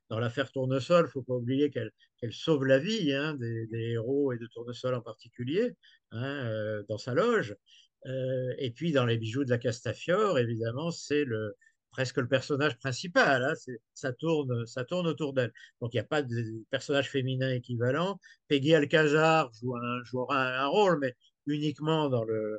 Dans 0.09 0.19
l'affaire 0.19 0.51
Tournesol, 0.51 1.03
il 1.03 1.07
ne 1.07 1.11
faut 1.11 1.23
pas 1.23 1.35
oublier 1.35 1.71
qu'elle 1.71 1.93
sauve 2.33 2.65
la 2.65 2.79
vie 2.79 3.13
hein, 3.13 3.35
des, 3.35 3.69
héros 3.73 4.33
et 4.33 4.39
de 4.39 4.47
Tournesol 4.47 4.95
en 4.95 5.03
particulier 5.03 5.73
hein, 6.13 6.83
dans 6.89 6.99
sa 6.99 7.15
loge. 7.15 7.57
Euh, 8.07 8.55
et 8.59 8.71
puis 8.71 8.93
dans 8.93 9.05
les 9.05 9.19
bijoux 9.19 9.45
de 9.45 9.51
la 9.51 9.59
Castafiore, 9.59 10.39
évidemment, 10.39 10.91
c'est 10.91 11.25
le, 11.25 11.57
presque 11.91 12.17
le 12.17 12.29
personnage 12.29 12.79
principal. 12.79 13.55
Ça, 13.95 14.13
tourne, 14.13 14.67
autour 15.07 15.33
d'elle. 15.33 15.53
Donc 15.81 15.93
il 15.93 15.97
n'y 15.97 16.01
a 16.01 16.05
pas 16.05 16.23
de 16.23 16.65
personnage 16.71 17.11
féminin 17.11 17.51
équivalent. 17.53 18.19
Peggy 18.49 18.75
Alcazar 18.75 19.51
joue 19.61 19.77
un, 19.77 20.03
jouera 20.05 20.63
un, 20.63 20.67
rôle, 20.67 20.99
mais 21.01 21.15
uniquement 21.47 22.09
dans 22.09 22.25
le, 22.25 22.35
euh, 22.35 22.59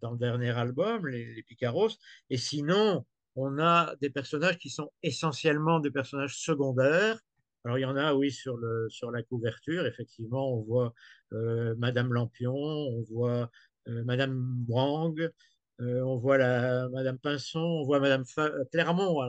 dans 0.00 0.12
le 0.12 0.18
dernier 0.18 0.50
album, 0.50 1.06
les, 1.08 1.42
Picaros. 1.42 1.90
Et 2.30 2.36
sinon, 2.36 3.04
on 3.34 3.58
a 3.58 3.94
des 4.00 4.10
personnages 4.10 4.58
qui 4.58 4.70
sont 4.70 4.90
essentiellement 5.02 5.80
des 5.80 5.90
personnages 5.90 6.38
secondaires. 6.38 7.18
Alors 7.64 7.78
il 7.78 7.82
y 7.82 7.84
en 7.84 7.96
a, 7.96 8.14
oui, 8.14 8.30
sur, 8.30 8.56
le, 8.56 8.88
sur 8.88 9.10
la 9.10 9.22
couverture, 9.22 9.86
effectivement, 9.86 10.54
on 10.54 10.62
voit 10.62 10.94
euh, 11.32 11.74
Madame 11.78 12.12
Lampion, 12.12 12.54
on 12.54 13.02
voit 13.02 13.50
euh, 13.88 14.04
Madame 14.04 14.64
Wang, 14.68 15.30
euh, 15.80 16.00
on 16.02 16.16
voit 16.16 16.38
la, 16.38 16.88
Madame 16.90 17.18
Pinson, 17.18 17.58
on 17.58 17.84
voit 17.84 17.98
Madame 18.00 18.24
Clermont, 18.70 19.20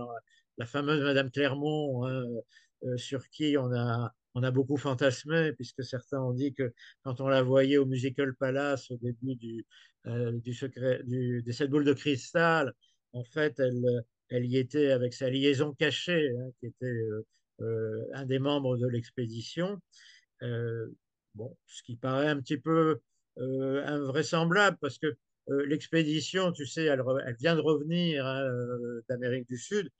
la 0.57 0.65
fameuse 0.65 1.01
Madame 1.01 1.31
Clermont, 1.31 2.05
hein, 2.05 2.23
sur 2.95 3.27
qui 3.29 3.57
on 3.57 3.73
a, 3.73 4.13
on 4.37 4.43
a 4.43 4.51
beaucoup 4.51 4.77
fantasmé, 4.77 5.53
puisque 5.53 5.83
certains 5.83 6.21
ont 6.21 6.33
dit 6.33 6.53
que 6.53 6.73
quand 7.03 7.21
on 7.21 7.27
la 7.27 7.41
voyait 7.41 7.77
au 7.77 7.85
Musical 7.85 8.35
Palace 8.35 8.91
au 8.91 8.97
début 8.97 9.35
du, 9.35 9.65
du 10.05 10.53
secret, 10.53 11.01
des 11.05 11.51
sept 11.51 11.69
boules 11.69 11.85
de 11.85 11.93
cristal, 11.93 12.73
en 13.13 13.23
fait, 13.23 13.59
elle, 13.59 14.03
elle 14.29 14.45
y 14.45 14.57
était 14.57 14.91
avec 14.91 15.13
sa 15.13 15.29
liaison 15.29 15.73
cachée, 15.73 16.29
hein, 16.37 16.49
qui 16.59 16.67
était 16.67 17.01
un 18.13 18.25
des 18.25 18.39
membres 18.39 18.77
de 18.77 18.87
l'expédition. 18.87 19.79
bon, 21.35 21.57
ce 21.65 21.83
qui 21.83 21.95
paraît 21.95 22.29
un 22.29 22.39
petit 22.39 22.57
peu 22.57 22.99
euh, 23.39 23.85
invraisemblable 23.85 24.77
parce 24.81 24.97
que 24.97 25.15
euh, 25.49 25.65
l'expédition, 25.67 26.51
tu 26.51 26.65
sais, 26.65 26.85
elle, 26.85 27.03
vient 27.39 27.55
de 27.55 27.61
revenir 27.61 28.25
hein, 28.25 28.41
euh, 28.41 29.01
d'Amérique 29.09 29.47
du 29.47 29.57
Sud 29.57 29.91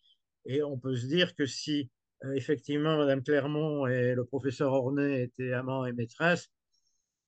et 0.46 0.64
on 0.64 0.80
peut 0.80 0.96
se 0.96 1.06
dire 1.06 1.36
que 1.36 1.46
si 1.46 1.90
effectivement 2.34 2.98
Madame 2.98 3.24
Clermont 3.24 3.88
et 3.88 4.16
le 4.16 4.26
professeur 4.26 4.74
Ornay 4.74 5.24
étaient 5.24 5.54
amants 5.54 5.86
et 5.86 5.94
maîtresses, 5.94 6.50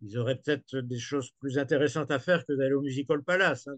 ils 0.02 0.17
auraient 0.17 0.38
peut-être 0.38 0.78
des 0.78 0.99
choses 0.99 1.32
plus 1.39 1.58
intéressantes 1.58 2.12
à 2.12 2.19
faire 2.19 2.45
que 2.45 2.54
d'aller 2.54 2.73
au 2.73 2.82
Musical 2.82 3.23
Palace. 3.23 3.67
Hein. 3.67 3.75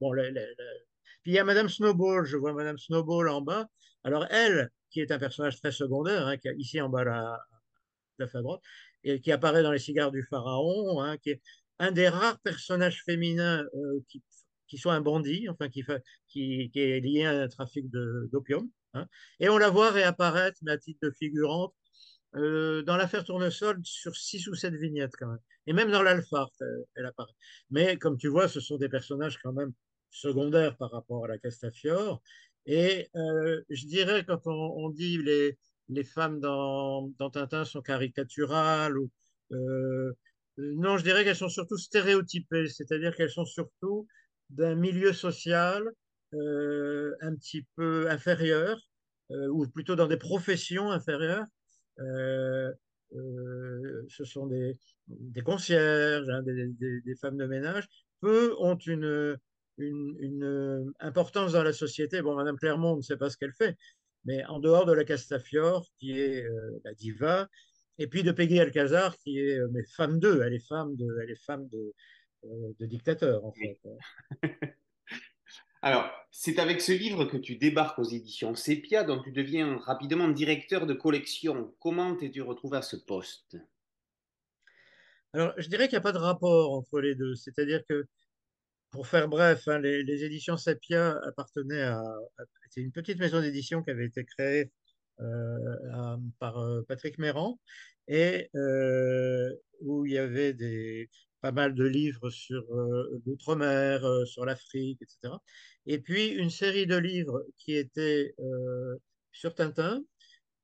bon, 0.00 0.12
Puis 0.12 1.32
il 1.32 1.34
y 1.34 1.38
a 1.38 1.44
Madame 1.44 1.68
Snowball, 1.68 2.24
je 2.24 2.36
vois 2.36 2.52
Madame 2.54 2.78
Snowball 2.78 3.28
en 3.28 3.42
bas. 3.42 3.68
Alors 4.04 4.26
elle, 4.30 4.70
qui 4.90 5.00
est 5.00 5.12
un 5.12 5.18
personnage 5.18 5.60
très 5.60 5.72
secondaire, 5.72 6.26
hein, 6.26 6.36
qui 6.38 6.48
a 6.48 6.52
ici 6.54 6.80
en 6.80 6.88
bas 6.88 7.04
la, 7.04 7.38
la 8.18 8.26
droite, 8.26 8.62
et 9.04 9.20
qui 9.20 9.32
apparaît 9.32 9.62
dans 9.62 9.72
Les 9.72 9.78
Cigares 9.78 10.10
du 10.10 10.24
Pharaon, 10.24 11.02
hein, 11.02 11.18
qui 11.18 11.30
est 11.30 11.42
un 11.78 11.92
des 11.92 12.08
rares 12.08 12.40
personnages 12.40 13.02
féminins 13.04 13.64
euh, 13.74 14.00
qui, 14.08 14.78
soit 14.78 14.94
un 14.94 15.00
bandit, 15.00 15.48
enfin 15.48 15.68
qui, 15.68 15.84
qui 16.28 16.70
est 16.74 17.00
lié 17.00 17.24
à 17.24 17.42
un 17.42 17.48
trafic 17.48 17.88
d'opium. 17.90 18.68
Hein. 18.94 19.06
Et 19.40 19.48
on 19.48 19.58
la 19.58 19.70
voit 19.70 19.90
réapparaître, 19.90 20.58
mais 20.62 20.72
à 20.72 20.78
titre 20.78 21.00
de 21.02 21.10
figurante, 21.10 21.74
euh, 22.36 22.82
dans 22.82 22.96
l'affaire 22.96 23.24
Tournesol 23.24 23.80
sur 23.84 24.14
six 24.16 24.46
ou 24.48 24.54
sept 24.54 24.74
vignettes 24.74 25.14
quand 25.18 25.28
même. 25.28 25.40
Et 25.66 25.72
même 25.72 25.90
dans 25.90 26.02
l'Alphard, 26.02 26.50
elle, 26.60 26.84
elle, 26.96 27.06
apparaît. 27.06 27.32
Mais 27.70 27.96
comme 27.96 28.18
tu 28.18 28.28
vois, 28.28 28.48
ce 28.48 28.60
sont 28.60 28.76
des 28.76 28.88
personnages 28.88 29.38
quand 29.42 29.52
même 29.52 29.72
secondaires 30.10 30.76
par 30.76 30.90
rapport 30.90 31.24
à 31.24 31.28
la 31.28 31.38
Castafiore. 31.38 32.22
Et 32.66 33.08
euh, 33.16 33.62
je 33.70 33.86
dirais, 33.86 34.24
quand 34.26 34.46
on, 34.46 34.90
dit 34.90 35.18
les, 35.18 35.58
les 35.88 36.04
femmes 36.04 36.40
dans, 36.40 37.10
dans, 37.18 37.30
Tintin 37.30 37.64
sont 37.64 37.80
caricaturales 37.82 38.96
euh, 39.52 40.12
euh, 40.58 40.74
non, 40.76 40.98
je 40.98 41.04
dirais 41.04 41.24
qu'elles 41.24 41.36
sont 41.36 41.48
surtout 41.48 41.78
stéréotypées, 41.78 42.68
c'est-à-dire 42.68 43.14
qu'elles 43.16 43.30
sont 43.30 43.44
surtout 43.44 44.06
d'un 44.50 44.74
milieu 44.74 45.12
social 45.12 45.84
euh, 46.34 47.14
un 47.20 47.34
petit 47.34 47.66
peu 47.76 48.10
inférieur, 48.10 48.78
euh, 49.30 49.48
ou 49.48 49.66
plutôt 49.68 49.96
dans 49.96 50.06
des 50.06 50.16
professions 50.16 50.90
inférieures. 50.90 51.46
ce 51.96 52.74
sont 54.24 54.46
des, 54.46 54.72
des 55.08 55.42
concierges, 55.42 56.28
hein, 56.28 56.42
des, 56.42 57.00
des, 57.04 57.16
femmes 57.16 57.36
de 57.36 57.46
ménage. 57.46 57.88
Peu 58.20 58.54
ont 58.58 58.76
une, 58.76 59.38
une, 59.78 60.16
une, 60.20 60.92
importance 61.00 61.52
dans 61.52 61.62
la 61.62 61.72
société. 61.72 62.22
Bon, 62.22 62.34
Madame 62.34 62.56
Clermont, 62.56 62.94
on 62.94 62.96
ne 62.96 63.02
sait 63.02 63.16
pas 63.16 63.30
ce 63.30 63.36
qu'elle 63.36 63.54
fait, 63.54 63.76
mais 64.24 64.44
en 64.46 64.58
dehors 64.58 64.86
de 64.86 64.92
la 64.92 65.04
Castafiore, 65.04 65.86
qui 65.98 66.18
est 66.18 66.44
la 66.84 66.94
diva, 66.94 67.48
et 67.98 68.06
puis 68.06 68.22
de 68.22 68.32
Peggy 68.32 68.60
Alcazar, 68.60 69.16
qui 69.18 69.40
est 69.40 69.58
euh, 69.58 69.68
mais 69.72 69.82
femme 69.84 70.20
d'eux, 70.20 70.42
elle 70.44 70.54
est 70.54 70.66
femme 70.66 70.96
de, 70.96 71.18
elle 71.22 71.30
est 71.30 71.44
femme 71.44 71.68
de, 71.68 71.94
euh, 72.44 72.72
de 72.78 72.86
dictateur, 72.86 73.44
en 73.44 73.52
fait. 73.52 73.78
Alors, 75.80 76.10
c'est 76.30 76.58
avec 76.58 76.80
ce 76.80 76.92
livre 76.92 77.24
que 77.24 77.36
tu 77.36 77.56
débarques 77.56 77.98
aux 77.98 78.04
éditions 78.04 78.54
Sepia, 78.54 79.04
dont 79.04 79.22
tu 79.22 79.30
deviens 79.30 79.78
rapidement 79.78 80.28
directeur 80.28 80.86
de 80.86 80.94
collection. 80.94 81.74
Comment 81.78 82.16
t'es-tu 82.16 82.42
retrouvé 82.42 82.78
à 82.78 82.82
ce 82.82 82.96
poste? 82.96 83.56
Alors, 85.32 85.52
je 85.56 85.68
dirais 85.68 85.88
qu'il 85.88 85.94
n'y 85.94 85.98
a 85.98 86.02
pas 86.02 86.12
de 86.12 86.18
rapport 86.18 86.72
entre 86.72 87.00
les 87.00 87.14
deux. 87.14 87.36
C'est-à-dire 87.36 87.82
que, 87.88 88.06
pour 88.90 89.06
faire 89.06 89.28
bref, 89.28 89.68
hein, 89.68 89.78
les, 89.78 90.24
éditions 90.24 90.56
Sepia 90.56 91.16
appartenaient 91.26 91.82
à. 91.82 92.02
Une 92.76 92.92
petite 92.92 93.18
maison 93.18 93.40
d'édition 93.40 93.82
qui 93.82 93.90
avait 93.90 94.06
été 94.06 94.24
créée 94.24 94.70
par 96.38 96.62
Patrick 96.86 97.18
Méran, 97.18 97.58
et 98.08 98.50
où 99.80 100.06
il 100.06 100.12
y 100.12 100.18
avait 100.18 100.52
des, 100.52 101.08
pas 101.40 101.52
mal 101.52 101.74
de 101.74 101.84
livres 101.84 102.30
sur 102.30 102.64
l'outre-mer, 103.26 104.04
sur 104.26 104.44
l'Afrique, 104.44 105.00
etc. 105.02 105.34
Et 105.86 105.98
puis 105.98 106.28
une 106.28 106.50
série 106.50 106.86
de 106.86 106.96
livres 106.96 107.44
qui 107.56 107.74
étaient 107.74 108.34
sur 109.32 109.54
Tintin, 109.54 110.02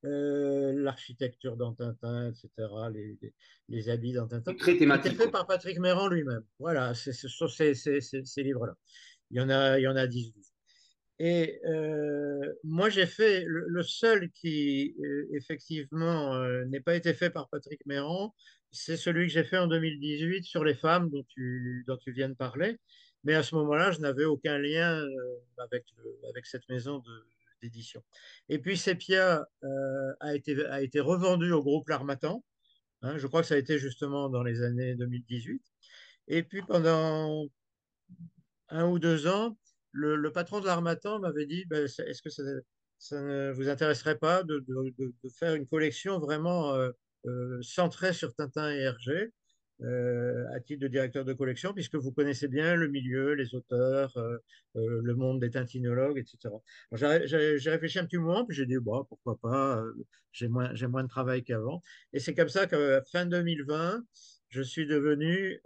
l'architecture 0.03 1.57
dans 1.57 1.73
Tintin, 1.73 2.29
etc., 2.29 2.49
les, 2.93 3.17
les, 3.69 3.89
habits 3.89 4.13
dans 4.13 4.27
Tintin, 4.27 4.53
très 4.53 4.77
thématique. 4.77 5.17
fait 5.17 5.31
par 5.31 5.47
Patrick 5.47 5.79
Méran 5.79 6.07
lui-même. 6.07 6.43
Voilà, 6.59 6.93
c'est 6.93 7.13
sur 7.13 7.51
ces, 7.51 7.73
ces, 7.73 8.01
ces, 8.01 8.43
livres-là. 8.43 8.75
Il 9.31 9.37
y 9.37 9.41
en 9.41 9.49
a, 9.49 9.79
il 9.79 9.83
y 9.83 9.87
en 9.87 9.95
a 9.95 10.05
10, 10.07 10.33
Et 11.19 11.61
euh, 11.65 12.53
moi, 12.63 12.89
j'ai 12.89 13.05
fait 13.05 13.45
le, 13.47 13.83
seul 13.83 14.29
qui, 14.31 14.95
euh, 14.99 15.27
effectivement, 15.33 16.33
euh, 16.35 16.65
n'ait 16.65 16.81
pas 16.81 16.95
été 16.95 17.13
fait 17.13 17.29
par 17.29 17.47
Patrick 17.49 17.85
Méran, 17.85 18.35
c'est 18.71 18.97
celui 18.97 19.27
que 19.27 19.33
j'ai 19.33 19.45
fait 19.45 19.57
en 19.57 19.67
2018 19.67 20.43
sur 20.43 20.63
les 20.65 20.75
femmes 20.75 21.09
dont 21.09 21.23
tu, 21.29 21.85
viens 22.07 22.29
de 22.29 22.33
parler. 22.33 22.77
Mais 23.23 23.33
à 23.33 23.43
ce 23.43 23.55
moment-là, 23.55 23.91
je 23.91 23.99
n'avais 23.99 24.25
aucun 24.25 24.57
lien 24.57 25.03
avec, 25.57 25.85
avec 26.29 26.45
cette 26.45 26.67
maison 26.69 27.01
d'édition. 27.61 28.03
Et 28.49 28.59
puis 28.59 28.77
Sepia 28.77 29.47
euh, 29.63 30.13
a, 30.19 30.35
été, 30.35 30.55
a 30.65 31.03
revendu 31.03 31.51
au 31.51 31.63
groupe 31.63 31.89
L'Armatan. 31.89 32.43
Hein, 33.01 33.17
je 33.17 33.27
crois 33.27 33.41
que 33.41 33.47
ça 33.47 33.55
a 33.55 33.57
été 33.57 33.77
justement 33.77 34.29
dans 34.29 34.43
les 34.43 34.61
années 34.61 34.95
2018. 34.95 35.61
Et 36.27 36.43
puis 36.43 36.61
pendant 36.61 37.47
un 38.69 38.87
ou 38.89 38.99
deux 38.99 39.27
ans, 39.27 39.57
le, 39.95 40.31
patron 40.31 40.59
de 40.59 40.65
l'Armatan 40.65 41.19
m'avait 41.19 41.45
dit 41.45 41.65
ben, 41.65 41.85
est-ce 41.85 42.21
que 42.21 42.29
ça, 42.29 42.43
ne 43.21 43.51
vous 43.51 43.69
intéresserait 43.69 44.17
pas 44.17 44.43
de, 44.43 44.63
faire 45.37 45.55
une 45.55 45.67
collection 45.67 46.19
vraiment 46.19 46.73
euh, 46.75 46.91
euh, 47.25 47.61
centrée 47.61 48.13
sur 48.13 48.33
Tintin 48.35 48.71
et 48.71 48.79
Hergé 48.79 49.31
euh, 49.81 50.45
à 50.53 50.59
titre 50.61 50.81
de 50.81 50.87
directeur 50.87 51.25
de 51.25 51.33
collection, 51.33 51.73
puisque 51.73 51.95
vous 51.95 52.11
connaissez 52.11 52.47
bien 52.47 52.75
le 52.75 52.87
milieu, 52.87 53.33
les 53.33 53.55
auteurs, 53.55 54.13
le 54.75 55.13
monde 55.15 55.41
des 55.41 55.49
tintinologues, 55.49 56.17
etc. 56.17 56.53
J'ai 56.93 57.69
réfléchi 57.69 57.99
un 57.99 58.05
petit 58.05 58.17
moment, 58.17 58.45
puis 58.45 58.55
j'ai 58.55 58.65
dit, 58.65 58.77
pourquoi 58.83 59.37
pas, 59.41 59.83
j'ai 60.31 60.47
moins, 60.47 60.71
moins 60.87 61.03
de 61.03 61.09
travail 61.09 61.43
qu'avant. 61.43 61.81
Et 62.13 62.19
c'est 62.19 62.33
comme 62.33 62.47
ça 62.47 62.67
qu'à 62.67 63.01
fin 63.11 63.25
2020, 63.25 64.01
je 64.55 64.61
suis 64.61 64.87
devenu, 64.87 65.61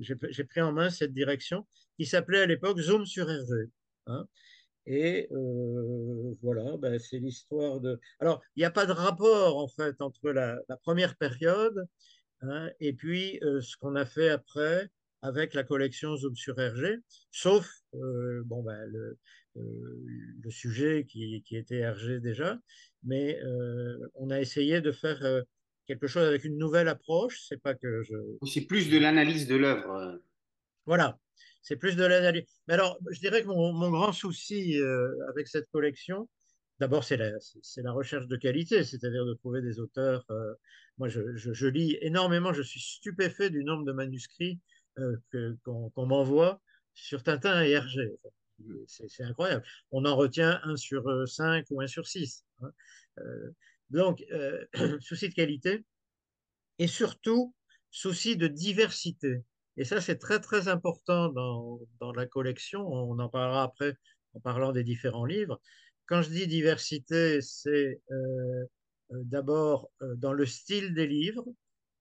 j'ai 0.00 0.44
pris 0.44 0.60
en 0.60 0.72
main 0.72 0.90
cette 0.90 1.12
direction 1.12 1.66
qui 1.96 2.06
s'appelait 2.06 2.42
à 2.42 2.46
l'époque 2.46 2.78
Zoom 2.78 3.04
sur 3.04 3.28
Hergé. 3.28 3.70
Hein. 4.06 4.26
Et 4.86 5.28
voilà, 6.42 6.76
ben, 6.78 6.98
c'est 6.98 7.18
l'histoire 7.18 7.80
de. 7.80 7.98
Alors, 8.20 8.40
il 8.56 8.60
n'y 8.60 8.64
a 8.64 8.70
pas 8.70 8.86
de 8.86 8.92
rapport 8.92 9.58
en 9.58 9.68
fait 9.68 10.00
entre 10.00 10.30
la, 10.30 10.56
première 10.82 11.16
période 11.16 11.88
Hein, 12.42 12.70
et 12.80 12.92
puis 12.92 13.38
euh, 13.42 13.60
ce 13.60 13.76
qu'on 13.76 13.96
a 13.96 14.06
fait 14.06 14.28
après 14.28 14.88
avec 15.22 15.54
la 15.54 15.64
collection 15.64 16.16
Zoom 16.16 16.36
sur 16.36 16.58
Hergé, 16.60 16.98
sauf 17.32 17.68
euh, 17.94 18.42
bon, 18.44 18.62
ben, 18.62 18.84
le, 18.86 19.18
euh, 19.56 20.50
sujet 20.50 21.04
qui, 21.08 21.42
qui, 21.42 21.56
était 21.56 21.78
Hergé 21.78 22.20
déjà, 22.20 22.60
mais 23.02 23.40
on 24.14 24.30
a 24.30 24.40
essayé 24.40 24.80
de 24.80 24.92
faire 24.92 25.42
quelque 25.88 26.06
chose 26.06 26.28
avec 26.28 26.44
une 26.44 26.56
nouvelle 26.56 26.86
approche. 26.86 27.40
C'est 27.48 27.60
pas 27.60 27.74
que 27.74 28.02
je. 28.04 28.14
C'est 28.46 28.66
plus 28.66 28.88
de 28.88 28.98
l'analyse 28.98 29.48
de 29.48 29.56
l'œuvre. 29.56 30.20
Voilà, 30.86 31.18
c'est 31.62 31.76
plus 31.76 31.96
de 31.96 32.04
l'analyse. 32.04 32.44
Mais 32.68 32.74
alors, 32.74 32.98
je 33.10 33.18
dirais 33.18 33.42
que 33.42 33.48
mon, 33.48 33.72
mon 33.72 33.90
grand 33.90 34.12
souci 34.12 34.80
avec 35.28 35.48
cette 35.48 35.68
collection, 35.70 36.28
D'abord, 36.80 37.02
c'est 37.02 37.16
la, 37.16 37.30
la, 37.78 37.92
recherche 37.92 38.28
de 38.28 38.36
qualité, 38.36 38.84
c'est-à-dire 38.84 39.26
de 39.26 39.34
trouver 39.34 39.60
des 39.60 39.80
auteurs. 39.80 40.24
Euh, 40.30 40.54
moi, 40.96 41.08
je, 41.08 41.36
je, 41.36 41.66
lis 41.66 41.98
énormément, 42.00 42.52
je 42.52 42.62
suis 42.62 42.80
stupéfait 42.80 43.50
du 43.50 43.64
nombre 43.64 43.84
de 43.84 43.92
manuscrits 43.92 44.60
euh, 44.98 45.16
qu'on 45.64 46.06
m'envoie 46.06 46.60
sur 46.94 47.22
Tintin 47.24 47.64
et 47.64 47.70
Hergé. 47.70 48.12
C'est 48.86 49.24
incroyable. 49.24 49.64
On 49.90 50.04
en 50.04 50.14
retient 50.14 50.60
un 50.62 50.76
sur 50.76 51.08
euh, 51.08 51.26
cinq 51.26 51.66
ou 51.70 51.80
un 51.80 51.88
sur 51.88 52.06
six. 52.06 52.44
Hein. 52.62 52.70
Donc, 53.90 54.24
souci 55.00 55.28
de 55.28 55.34
qualité 55.34 55.84
et 56.78 56.86
surtout 56.86 57.54
souci 57.90 58.36
de 58.36 58.46
diversité. 58.46 59.42
Et 59.76 59.84
ça, 59.84 60.00
c'est 60.00 60.18
très, 60.18 60.40
très 60.40 60.68
important 60.68 61.28
dans, 61.28 61.80
dans 62.00 62.12
la 62.12 62.26
collection. 62.26 62.86
On 62.86 63.18
en 63.18 63.28
parlera 63.28 63.62
après 63.62 63.94
en 64.34 64.40
parlant 64.40 64.72
des 64.72 64.84
différents 64.84 65.24
livres 65.24 65.60
quand 66.08 66.22
je 66.22 66.30
dis 66.30 66.46
diversité, 66.46 67.40
c'est 67.42 68.00
euh, 68.10 68.64
euh, 69.12 69.22
d'abord 69.24 69.90
euh, 70.02 70.16
dans 70.16 70.32
le 70.32 70.46
style 70.46 70.94
des 70.94 71.06
livres, 71.06 71.44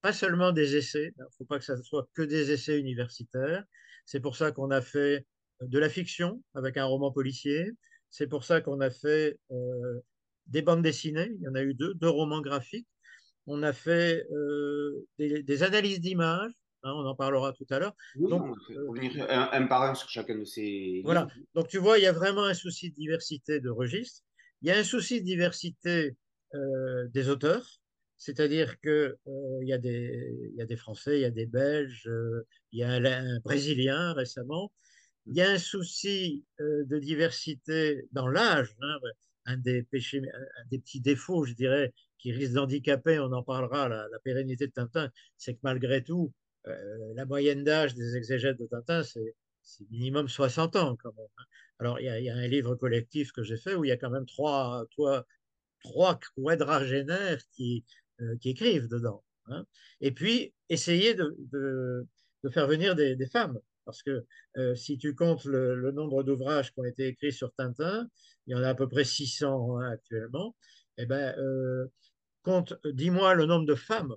pas 0.01 0.13
seulement 0.13 0.51
des 0.51 0.77
essais. 0.77 1.13
Il 1.17 1.21
ne 1.21 1.29
faut 1.37 1.45
pas 1.45 1.59
que 1.59 1.65
ça 1.65 1.77
soit 1.83 2.07
que 2.13 2.21
des 2.23 2.51
essais 2.51 2.79
universitaires. 2.79 3.65
C'est 4.05 4.21
pour 4.21 4.37
ça 4.37 4.51
qu'on 4.51 4.71
a 4.71 4.81
fait 4.81 5.25
de 5.61 5.77
la 5.77 5.89
fiction 5.89 6.41
avec 6.55 6.77
un 6.77 6.85
roman 6.85 7.11
policier. 7.11 7.71
C'est 8.09 8.27
pour 8.27 8.45
ça 8.45 8.61
qu'on 8.61 8.79
a 8.79 8.89
fait 8.89 9.37
des 10.47 10.61
bandes 10.61 10.81
dessinées. 10.81 11.31
Il 11.39 11.41
y 11.41 11.47
en 11.47 11.55
a 11.55 11.61
eu 11.61 11.73
deux, 11.73 11.93
deux 11.93 12.09
romans 12.09 12.41
graphiques. 12.41 12.87
On 13.45 13.63
a 13.63 13.73
fait 13.73 14.25
des, 15.17 15.63
analyses 15.63 16.01
d'images. 16.01 16.51
Hein, 16.83 16.93
on 16.95 17.05
en 17.05 17.15
parlera 17.15 17.53
tout 17.53 17.65
à 17.69 17.79
l'heure. 17.79 17.93
Donc, 18.15 18.43
on 18.69 18.95
un, 19.29 19.67
par 19.67 19.83
un 19.83 19.95
sur 19.95 20.09
chacun 20.09 20.37
de 20.37 20.43
ces. 20.43 21.01
Voilà. 21.03 21.27
Donc, 21.55 21.67
tu 21.67 21.77
vois, 21.77 21.97
il 21.97 22.03
y 22.03 22.07
a 22.07 22.11
vraiment 22.11 22.43
un 22.43 22.53
souci 22.53 22.89
de 22.89 22.95
diversité 22.95 23.59
de 23.59 23.69
registres. 23.69 24.21
Il 24.61 24.67
y 24.67 24.71
a 24.71 24.77
un 24.77 24.83
souci 24.83 25.21
de 25.21 25.25
diversité 25.25 26.15
euh, 26.55 27.07
des 27.09 27.27
auteurs, 27.29 27.81
c'est-à-dire 28.17 28.79
qu'il 28.79 28.89
euh, 28.91 29.59
il, 29.61 29.67
y 29.67 29.73
a 29.73 29.77
des, 29.77 30.49
il 30.53 30.55
y 30.55 30.61
a 30.61 30.65
des 30.65 30.77
Français, 30.77 31.17
il 31.17 31.21
y 31.21 31.25
a 31.25 31.29
des 31.29 31.45
Belges, 31.45 32.07
euh, 32.07 32.47
il 32.71 32.79
y 32.79 32.83
a 32.83 32.89
un, 32.89 33.39
Brésilien 33.41 34.13
récemment. 34.13 34.71
Il 35.25 35.35
y 35.35 35.41
a 35.41 35.49
un 35.49 35.57
souci 35.57 36.45
de 36.59 36.99
diversité 36.99 38.07
dans 38.13 38.29
l'âge. 38.29 38.73
Hein, 38.81 38.97
un 39.47 39.57
des 39.57 39.83
petits 39.83 41.01
défauts, 41.01 41.45
je 41.45 41.53
dirais, 41.53 41.93
qui 42.19 42.31
risque 42.31 42.53
d'handicaper, 42.53 43.19
on 43.19 43.31
en 43.31 43.43
parlera, 43.43 43.87
la, 43.87 44.19
pérennité 44.23 44.67
de 44.67 44.71
Tintin, 44.71 45.11
c'est 45.37 45.53
que 45.53 45.59
malgré 45.63 46.03
tout, 46.03 46.33
euh, 46.67 47.13
la 47.15 47.25
moyenne 47.25 47.63
d'âge 47.63 47.95
des 47.95 48.15
exégètes 48.15 48.59
de 48.59 48.67
Tintin, 48.67 49.03
c'est 49.03 49.35
minimum 49.89 50.27
60 50.27 50.75
ans. 50.75 50.97
Hein. 51.03 51.21
Alors, 51.79 51.99
il 51.99 52.05
y, 52.05 52.29
a, 52.29 52.35
un 52.35 52.47
livre 52.47 52.75
collectif 52.75 53.31
que 53.31 53.43
j'ai 53.43 53.57
fait 53.57 53.75
où 53.75 53.85
il 53.85 53.89
y 53.89 53.91
a 53.91 53.97
quand 53.97 54.09
même 54.09 54.25
trois, 54.25 54.85
trois, 54.91 55.25
trois 55.81 56.19
quadragénaires 56.35 57.41
qui, 57.51 57.85
euh, 58.21 58.35
qui 58.37 58.49
écrivent 58.49 58.87
dedans. 58.87 59.23
Hein. 59.47 59.65
Et 60.01 60.11
puis, 60.11 60.53
essayer 60.69 61.13
de, 61.13 61.35
faire 62.51 62.67
venir 62.67 62.95
des, 62.95 63.27
femmes. 63.27 63.59
Parce 63.87 64.03
que 64.03 64.23
euh, 64.57 64.75
si 64.75 64.99
tu 64.99 65.15
comptes 65.15 65.45
le, 65.45 65.91
nombre 65.91 66.21
d'ouvrages 66.21 66.71
qui 66.71 66.79
ont 66.79 66.85
été 66.85 67.07
écrits 67.07 67.33
sur 67.33 67.51
Tintin, 67.53 68.07
il 68.45 68.51
y 68.51 68.55
en 68.55 68.61
a 68.61 68.69
à 68.69 68.75
peu 68.75 68.87
près 68.87 69.03
600 69.03 69.79
hein, 69.79 69.89
actuellement. 69.89 70.55
Eh 70.99 71.07
ben, 71.07 71.35
compte, 72.43 72.73
dis-moi 72.85 73.33
le 73.33 73.45
nombre 73.45 73.65
de 73.65 73.75
femmes, 73.75 74.15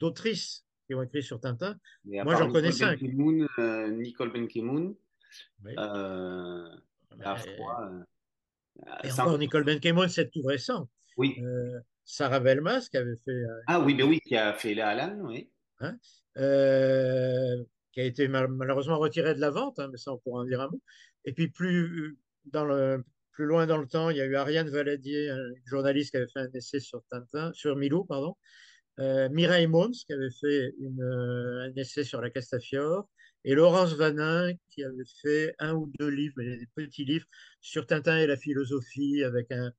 d'autrices 0.00 0.66
qui 0.86 0.94
ont 0.94 1.02
écrit 1.02 1.22
sur 1.22 1.40
Tintin. 1.40 1.78
Moi, 2.04 2.36
j'en 2.36 2.50
connais 2.50 2.72
cinq. 2.72 3.02
Euh, 3.02 3.90
Nicole 3.90 4.32
Benkemoun, 4.32 4.94
euh, 5.66 6.68
la 7.18 7.36
euh, 7.36 8.02
et 9.04 9.12
encore, 9.12 9.38
Nicole 9.38 9.64
Benkemoun, 9.64 10.08
c'est 10.08 10.30
tout 10.30 10.42
récent. 10.42 10.88
Oui. 11.16 11.36
Sarah 12.04 12.38
Velmas, 12.38 12.88
qui 12.90 12.98
avait 12.98 13.16
fait. 13.16 13.42
ah 13.66 13.80
oui, 13.80 13.94
mais 13.94 14.04
oui, 14.04 14.20
qui 14.20 14.36
a 14.36 14.52
fait 14.52 14.74
la 14.74 14.90
Alan, 14.90 15.18
oui. 15.22 15.50
Hein? 15.80 15.98
Qui 17.96 18.02
a 18.02 18.04
été 18.04 18.28
malheureusement 18.28 18.98
retirée 18.98 19.34
de 19.34 19.40
la 19.40 19.48
vente, 19.48 19.78
hein, 19.78 19.88
mais 19.90 19.96
ça, 19.96 20.12
on 20.12 20.18
pourra 20.18 20.42
en 20.42 20.44
dire 20.44 20.60
un 20.60 20.68
mot. 20.68 20.82
Et 21.24 21.32
puis, 21.32 21.48
plus, 21.48 22.18
loin 23.38 23.66
dans 23.66 23.78
le 23.78 23.86
temps, 23.86 24.10
il 24.10 24.18
y 24.18 24.20
a 24.20 24.26
eu 24.26 24.36
Ariane 24.36 24.68
Valadier, 24.68 25.30
une 25.30 25.54
journaliste 25.64 26.10
qui 26.10 26.18
avait 26.18 26.28
fait 26.28 26.40
un 26.40 26.52
essai 26.52 26.78
sur 26.78 27.02
Tintin, 27.10 27.52
sur 27.54 27.74
Milou, 27.74 28.04
pardon, 28.04 28.36
euh, 29.00 29.30
Mireille 29.30 29.66
Mons, 29.66 30.04
qui 30.06 30.12
avait 30.12 30.30
fait 30.30 30.74
euh, 31.00 31.62
un 31.62 31.74
essai 31.74 32.04
sur 32.04 32.20
la 32.20 32.28
Castafiore, 32.28 33.08
et 33.46 33.54
Laurence 33.54 33.94
Vanin, 33.94 34.52
qui 34.68 34.84
avait 34.84 35.04
fait 35.22 35.54
un 35.58 35.72
ou 35.72 35.90
deux 35.98 36.08
livres, 36.08 36.34
mais 36.36 36.58
des 36.58 36.68
petits 36.74 37.06
livres, 37.06 37.26
sur 37.62 37.86
Tintin 37.86 38.18
et 38.18 38.26
la 38.26 38.36
philosophie, 38.36 39.24
avec 39.24 39.50
un, 39.52 39.72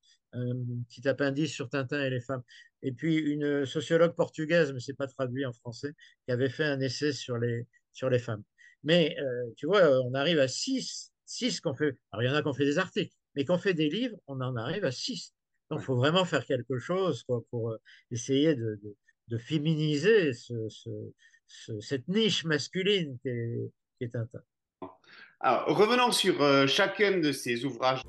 petit 0.90 1.08
appendice 1.08 1.54
sur 1.54 1.70
Tintin 1.70 2.04
et 2.04 2.10
les 2.10 2.22
femmes. 2.22 2.44
Et 2.82 2.92
puis 2.92 3.16
une 3.18 3.66
sociologue 3.66 4.16
portugaise, 4.16 4.74
mais 4.74 4.80
ce 4.80 4.92
n'est 4.92 4.96
pas 4.96 5.08
traduit 5.08 5.46
en 5.46 5.54
français, 5.54 5.94
qui 6.26 6.32
avait 6.32 6.50
fait 6.50 6.66
un 6.66 6.80
essai 6.80 7.14
sur 7.14 7.38
les, 7.38 7.68
sur 7.98 8.10
les 8.10 8.20
femmes. 8.20 8.44
Mais 8.84 9.18
euh, 9.20 9.52
tu 9.58 9.66
vois, 9.66 9.82
on 10.06 10.14
arrive 10.14 10.40
à 10.40 10.48
six, 10.48 11.12
six 11.26 11.60
qu'on 11.60 11.74
fait. 11.74 11.98
Alors 12.12 12.24
il 12.24 12.28
y 12.28 12.30
en 12.30 12.36
a 12.36 12.42
qui 12.44 12.48
ont 12.48 12.54
fait 12.54 12.66
des 12.66 12.78
articles, 12.78 13.14
mais 13.36 13.44
qu'on 13.44 13.58
fait 13.58 13.74
des 13.74 13.90
livres, 13.90 14.16
on 14.28 14.40
en 14.40 14.56
arrive 14.56 14.86
à 14.86 14.92
six. 14.92 15.34
Donc 15.70 15.82
il 15.82 15.84
faut 15.84 15.98
vraiment 15.98 16.24
faire 16.24 16.46
quelque 16.46 16.78
chose 16.78 17.24
quoi, 17.24 17.42
pour 17.50 17.76
essayer 18.12 18.56
de, 18.56 18.80
de 19.28 19.38
féminiser 19.38 20.32
cette 21.80 22.08
niche 22.08 22.46
masculine 22.46 23.18
qui 23.22 23.30
est, 23.30 23.72
qui 23.98 24.04
est 24.06 24.16
Alors, 25.40 25.76
revenons 25.76 26.12
sur 26.12 26.42
euh, 26.42 26.68
chacun 26.68 27.18
de 27.18 27.32
ces 27.32 27.66
ouvrages. 27.66 28.04